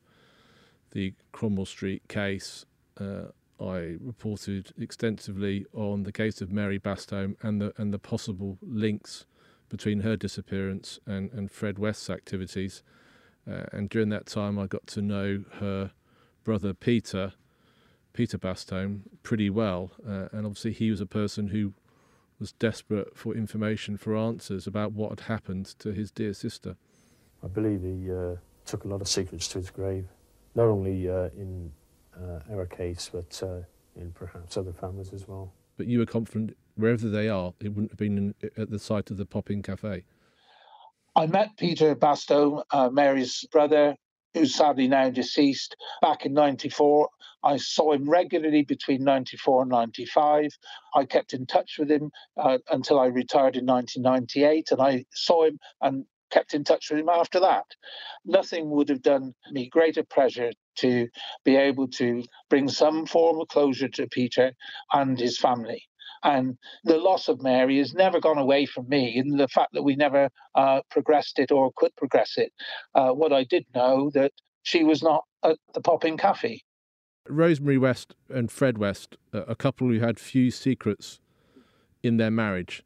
the 0.92 1.14
Cromwell 1.32 1.66
Street 1.66 2.08
case, 2.08 2.66
uh, 3.00 3.26
I 3.60 3.98
reported 4.00 4.72
extensively 4.78 5.66
on 5.74 6.04
the 6.04 6.12
case 6.12 6.42
of 6.42 6.52
Mary 6.52 6.80
Bastholm 6.80 7.36
and 7.42 7.60
the 7.60 7.74
and 7.78 7.94
the 7.94 8.00
possible 8.00 8.58
links 8.62 9.26
between 9.70 10.02
her 10.02 10.16
disappearance 10.16 11.00
and, 11.06 11.32
and 11.34 11.52
Fred 11.52 11.78
West's 11.78 12.10
activities. 12.10 12.84
Uh, 13.50 13.66
and 13.72 13.90
during 13.90 14.10
that 14.10 14.26
time, 14.26 14.60
I 14.60 14.68
got 14.68 14.88
to 14.88 15.02
know 15.02 15.44
her 15.60 15.92
brother 16.44 16.74
Peter, 16.74 17.34
Peter 18.14 18.38
Bastholm, 18.38 19.02
pretty 19.24 19.50
well. 19.50 19.92
Uh, 20.08 20.28
and 20.32 20.46
obviously, 20.46 20.74
he 20.74 20.90
was 20.92 21.02
a 21.02 21.06
person 21.06 21.48
who 21.48 21.74
was 22.40 22.52
desperate 22.54 23.18
for 23.18 23.36
information, 23.36 23.98
for 23.98 24.16
answers 24.16 24.68
about 24.68 24.94
what 24.94 25.10
had 25.10 25.22
happened 25.22 25.66
to 25.80 25.92
his 25.92 26.12
dear 26.12 26.34
sister. 26.34 26.78
I 27.44 27.48
believe 27.48 27.82
he 27.82 28.12
uh, 28.12 28.36
took 28.66 28.86
a 28.86 28.88
lot 28.88 29.02
of 29.02 29.08
secrets 29.08 29.48
to 29.50 29.60
his 29.60 29.70
grave 29.70 30.08
not 30.58 30.66
only 30.66 31.08
uh, 31.08 31.30
in 31.38 31.72
uh, 32.20 32.40
our 32.52 32.66
case, 32.66 33.10
but 33.14 33.42
uh, 33.44 33.62
in 33.96 34.12
perhaps 34.14 34.58
other 34.58 34.74
families 34.74 35.14
as 35.14 35.28
well. 35.28 35.54
But 35.78 35.86
you 35.86 36.00
were 36.00 36.06
confident 36.06 36.58
wherever 36.76 37.08
they 37.08 37.30
are, 37.30 37.54
it 37.62 37.70
wouldn't 37.70 37.92
have 37.92 38.00
been 38.00 38.18
in, 38.18 38.52
at 38.58 38.72
the 38.72 38.80
site 38.80 39.12
of 39.12 39.18
the 39.18 39.26
Pop 39.26 39.52
In 39.52 39.62
Cafe. 39.62 40.04
I 41.16 41.26
met 41.28 41.58
Peter 41.58 41.96
Bastholm, 41.96 42.64
uh, 42.72 42.90
Mary's 42.90 43.46
brother, 43.52 43.96
who's 44.34 44.56
sadly 44.56 44.88
now 44.88 45.10
deceased, 45.10 45.76
back 46.02 46.26
in 46.26 46.34
94. 46.34 47.10
I 47.44 47.58
saw 47.58 47.94
him 47.94 48.10
regularly 48.10 48.64
between 48.64 49.04
94 49.04 49.62
and 49.62 49.72
95. 49.72 50.50
I 50.96 51.06
kept 51.06 51.34
in 51.34 51.46
touch 51.46 51.76
with 51.78 51.90
him 51.90 52.12
uh, 52.36 52.58
until 52.72 53.00
I 53.00 53.06
retired 53.06 53.56
in 53.56 53.66
1998, 53.66 54.72
and 54.72 54.82
I 54.82 55.06
saw 55.14 55.46
him 55.46 55.60
and 55.82 56.06
kept 56.32 56.54
in 56.54 56.64
touch 56.64 56.90
with 56.90 57.00
him 57.00 57.10
after 57.10 57.40
that. 57.40 57.66
Nothing 58.26 58.70
would 58.72 58.90
have 58.90 59.02
done 59.02 59.34
me 59.52 59.70
greater 59.70 60.04
pleasure 60.04 60.52
to 60.78 61.08
be 61.44 61.56
able 61.56 61.88
to 61.88 62.24
bring 62.50 62.70
some 62.70 63.06
form 63.06 63.40
of 63.40 63.48
closure 63.48 63.90
to 63.90 64.08
Peter 64.08 64.54
and 64.94 65.20
his 65.20 65.38
family. 65.38 65.84
And 66.24 66.58
the 66.84 66.98
loss 66.98 67.28
of 67.28 67.42
Mary 67.42 67.78
has 67.78 67.94
never 67.94 68.20
gone 68.20 68.40
away 68.40 68.66
from 68.66 68.90
me, 68.90 69.18
and 69.18 69.40
the 69.40 69.48
fact 69.48 69.74
that 69.74 69.84
we 69.84 69.96
never 69.96 70.30
uh, 70.56 70.82
progressed 70.90 71.40
it 71.40 71.52
or 71.52 71.72
could 71.76 71.96
progress 71.96 72.34
it. 72.38 72.52
Uh, 72.96 73.12
what 73.12 73.32
I 73.32 73.44
did 73.44 73.66
know 73.76 74.10
that 74.14 74.32
she 74.64 74.84
was 74.84 75.04
not 75.04 75.24
at 75.44 75.58
the 75.74 75.82
Pop 75.82 76.04
In 76.06 76.18
Cafe. 76.18 76.62
Rosemary 77.30 77.78
West 77.78 78.16
and 78.30 78.52
Fred 78.52 78.78
West, 78.78 79.18
a 79.34 79.56
couple 79.56 79.88
who 79.88 80.00
had 80.00 80.20
few 80.20 80.50
secrets 80.50 81.20
in 82.02 82.18
their 82.18 82.32
marriage. 82.32 82.84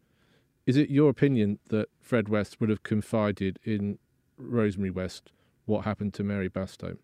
Is 0.65 0.77
it 0.77 0.89
your 0.89 1.09
opinion 1.09 1.59
that 1.69 1.89
Fred 1.99 2.29
West 2.29 2.59
would 2.59 2.69
have 2.69 2.83
confided 2.83 3.59
in 3.63 3.97
Rosemary 4.37 4.91
West 4.91 5.31
what 5.65 5.85
happened 5.85 6.13
to 6.15 6.23
Mary 6.23 6.49
Bastholm? 6.49 6.97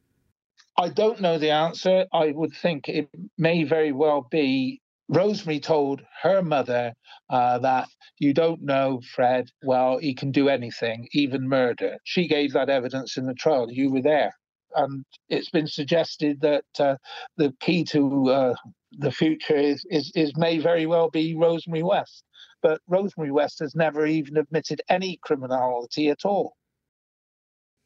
I 0.78 0.90
don't 0.90 1.20
know 1.20 1.38
the 1.38 1.52
answer. 1.52 2.06
I 2.14 2.32
would 2.32 2.54
think 2.54 2.88
it 2.88 3.10
may 3.38 3.64
very 3.64 3.92
well 3.92 4.28
be 4.30 4.82
Rosemary 5.10 5.60
told 5.60 6.02
her 6.22 6.44
mother 6.44 6.94
uh, 7.30 7.60
that 7.60 7.88
you 8.20 8.34
don't 8.34 8.62
know 8.62 9.02
Fred. 9.16 9.50
Well, 9.64 9.98
he 9.98 10.14
can 10.14 10.32
do 10.32 10.50
anything, 10.50 11.08
even 11.14 11.48
murder. 11.48 11.98
She 12.04 12.28
gave 12.28 12.54
that 12.54 12.70
evidence 12.70 13.18
in 13.18 13.26
the 13.26 13.34
trial. 13.34 13.72
You 13.72 13.92
were 13.92 14.02
there. 14.02 14.34
And 14.76 15.06
it's 15.30 15.50
been 15.50 15.68
suggested 15.68 16.42
that 16.42 16.66
uh, 16.78 16.98
the 17.38 17.54
key 17.62 17.86
to 17.86 18.30
uh, 18.30 18.56
the 18.92 19.12
future 19.12 19.56
is, 19.56 19.86
is, 19.90 20.12
is 20.16 20.36
may 20.38 20.60
very 20.60 20.86
well 20.86 21.10
be 21.10 21.36
Rosemary 21.36 21.84
West. 21.84 22.24
But 22.62 22.82
Rosemary 22.88 23.32
West 23.32 23.60
has 23.60 23.76
never 23.76 24.06
even 24.06 24.38
admitted 24.38 24.82
any 24.90 25.20
criminality 25.22 26.10
at 26.10 26.26
all 26.26 26.56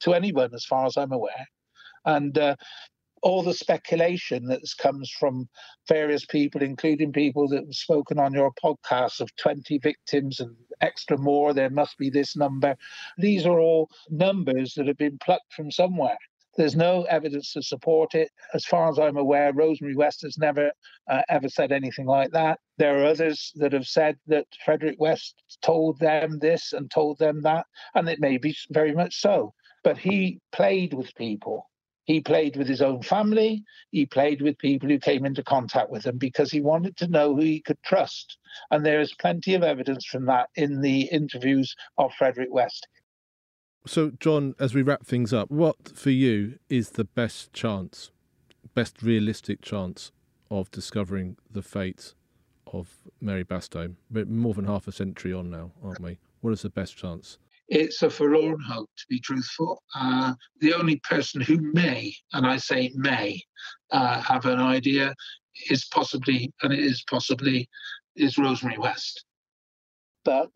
to 0.01 0.13
anyone, 0.13 0.53
as 0.53 0.65
far 0.65 0.85
as 0.85 0.97
I'm 0.97 1.11
aware. 1.11 1.45
And 2.05 2.37
uh, 2.37 2.55
all 3.21 3.43
the 3.43 3.53
speculation 3.53 4.45
that 4.47 4.61
comes 4.79 5.11
from 5.11 5.47
various 5.87 6.25
people, 6.25 6.61
including 6.61 7.11
people 7.11 7.47
that 7.49 7.65
have 7.65 7.75
spoken 7.75 8.19
on 8.19 8.33
your 8.33 8.51
podcast 8.63 9.19
of 9.19 9.35
20 9.35 9.77
victims 9.79 10.39
and 10.39 10.55
extra 10.81 11.17
more, 11.17 11.53
there 11.53 11.69
must 11.69 11.97
be 11.97 12.09
this 12.09 12.35
number. 12.35 12.75
These 13.17 13.45
are 13.45 13.59
all 13.59 13.89
numbers 14.09 14.73
that 14.75 14.87
have 14.87 14.97
been 14.97 15.19
plucked 15.19 15.53
from 15.53 15.69
somewhere. 15.69 16.17
There's 16.57 16.75
no 16.75 17.03
evidence 17.03 17.53
to 17.53 17.61
support 17.61 18.13
it. 18.13 18.29
As 18.53 18.65
far 18.65 18.89
as 18.89 18.99
I'm 18.99 19.17
aware, 19.17 19.53
Rosemary 19.53 19.95
West 19.95 20.21
has 20.23 20.37
never 20.37 20.71
uh, 21.09 21.21
ever 21.29 21.49
said 21.49 21.71
anything 21.71 22.05
like 22.05 22.31
that. 22.31 22.59
There 22.77 22.99
are 22.99 23.05
others 23.05 23.51
that 23.55 23.73
have 23.73 23.87
said 23.87 24.17
that 24.27 24.47
Frederick 24.65 24.99
West 24.99 25.43
told 25.61 25.99
them 25.99 26.39
this 26.39 26.73
and 26.73 26.91
told 26.91 27.19
them 27.19 27.41
that, 27.43 27.65
and 27.95 28.09
it 28.09 28.19
may 28.19 28.37
be 28.37 28.55
very 28.69 28.93
much 28.93 29.21
so. 29.21 29.53
But 29.83 29.97
he 29.97 30.39
played 30.51 30.93
with 30.93 31.15
people 31.15 31.69
he 32.05 32.19
played 32.19 32.55
with 32.55 32.67
his 32.67 32.81
own 32.81 33.03
family. 33.03 33.63
He 33.91 34.05
played 34.05 34.41
with 34.41 34.57
people 34.57 34.89
who 34.89 34.99
came 34.99 35.25
into 35.25 35.43
contact 35.43 35.91
with 35.91 36.05
him 36.05 36.17
because 36.17 36.51
he 36.51 36.59
wanted 36.59 36.97
to 36.97 37.07
know 37.07 37.35
who 37.35 37.41
he 37.41 37.61
could 37.61 37.81
trust. 37.83 38.37
And 38.71 38.85
there 38.85 38.99
is 38.99 39.13
plenty 39.13 39.53
of 39.53 39.63
evidence 39.63 40.05
from 40.05 40.25
that 40.25 40.49
in 40.55 40.81
the 40.81 41.03
interviews 41.03 41.75
of 41.97 42.13
Frederick 42.15 42.49
West. 42.51 42.87
So, 43.87 44.11
John, 44.19 44.53
as 44.59 44.75
we 44.75 44.83
wrap 44.83 45.05
things 45.05 45.33
up, 45.33 45.49
what 45.49 45.89
for 45.95 46.11
you 46.11 46.59
is 46.69 46.91
the 46.91 47.03
best 47.03 47.51
chance, 47.51 48.11
best 48.75 49.01
realistic 49.01 49.61
chance 49.61 50.11
of 50.51 50.69
discovering 50.69 51.37
the 51.49 51.63
fate 51.63 52.13
of 52.71 52.89
Mary 53.19 53.43
Bastholm? 53.43 53.95
We're 54.11 54.25
more 54.25 54.53
than 54.53 54.65
half 54.65 54.87
a 54.87 54.91
century 54.91 55.33
on 55.33 55.49
now, 55.49 55.71
aren't 55.83 55.99
we? 55.99 56.19
What 56.41 56.51
is 56.51 56.61
the 56.61 56.69
best 56.69 56.95
chance? 56.95 57.37
it's 57.71 58.01
a 58.01 58.09
forlorn 58.09 58.59
hope, 58.59 58.89
to 58.97 59.05
be 59.07 59.19
truthful. 59.21 59.81
Uh, 59.95 60.33
the 60.59 60.73
only 60.73 60.97
person 61.09 61.39
who 61.39 61.57
may, 61.73 62.13
and 62.33 62.45
I 62.45 62.57
say 62.57 62.91
may, 62.95 63.41
uh, 63.91 64.21
have 64.21 64.45
an 64.45 64.59
idea 64.59 65.15
is 65.69 65.85
possibly, 65.85 66.51
and 66.61 66.73
it 66.73 66.79
is 66.79 67.01
possibly, 67.09 67.69
is 68.17 68.37
Rosemary 68.37 68.77
West. 68.77 69.23
But 70.25 70.49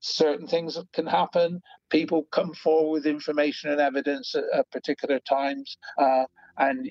certain 0.00 0.46
things 0.46 0.78
can 0.92 1.06
happen. 1.06 1.60
People 1.90 2.26
come 2.30 2.52
forward 2.54 2.90
with 2.92 3.06
information 3.06 3.70
and 3.70 3.80
evidence 3.80 4.34
at, 4.34 4.44
at 4.54 4.70
particular 4.70 5.20
times, 5.20 5.76
uh, 5.98 6.24
and 6.58 6.88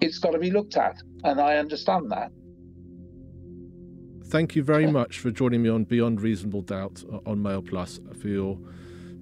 it's 0.00 0.18
got 0.18 0.32
to 0.32 0.38
be 0.38 0.50
looked 0.50 0.76
at. 0.76 0.96
And 1.24 1.40
I 1.40 1.56
understand 1.56 2.10
that. 2.10 2.30
Thank 4.26 4.54
you 4.54 4.62
very 4.62 4.86
much 4.86 5.20
for 5.20 5.30
joining 5.30 5.62
me 5.62 5.70
on 5.70 5.84
Beyond 5.84 6.20
Reasonable 6.20 6.60
Doubt 6.60 7.02
on 7.24 7.42
Mail 7.42 7.62
Plus 7.62 7.98
for 8.20 8.28
your 8.28 8.58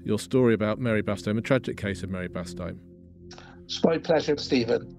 your 0.04 0.18
story 0.20 0.54
about 0.54 0.78
Mary 0.78 1.02
Bastholm, 1.02 1.36
a 1.36 1.40
tragic 1.40 1.76
case 1.76 2.04
of 2.04 2.10
Mary 2.10 2.28
Bastholm. 2.28 2.78
It's 3.64 3.82
my 3.82 3.98
pleasure, 3.98 4.36
Stephen. 4.36 4.95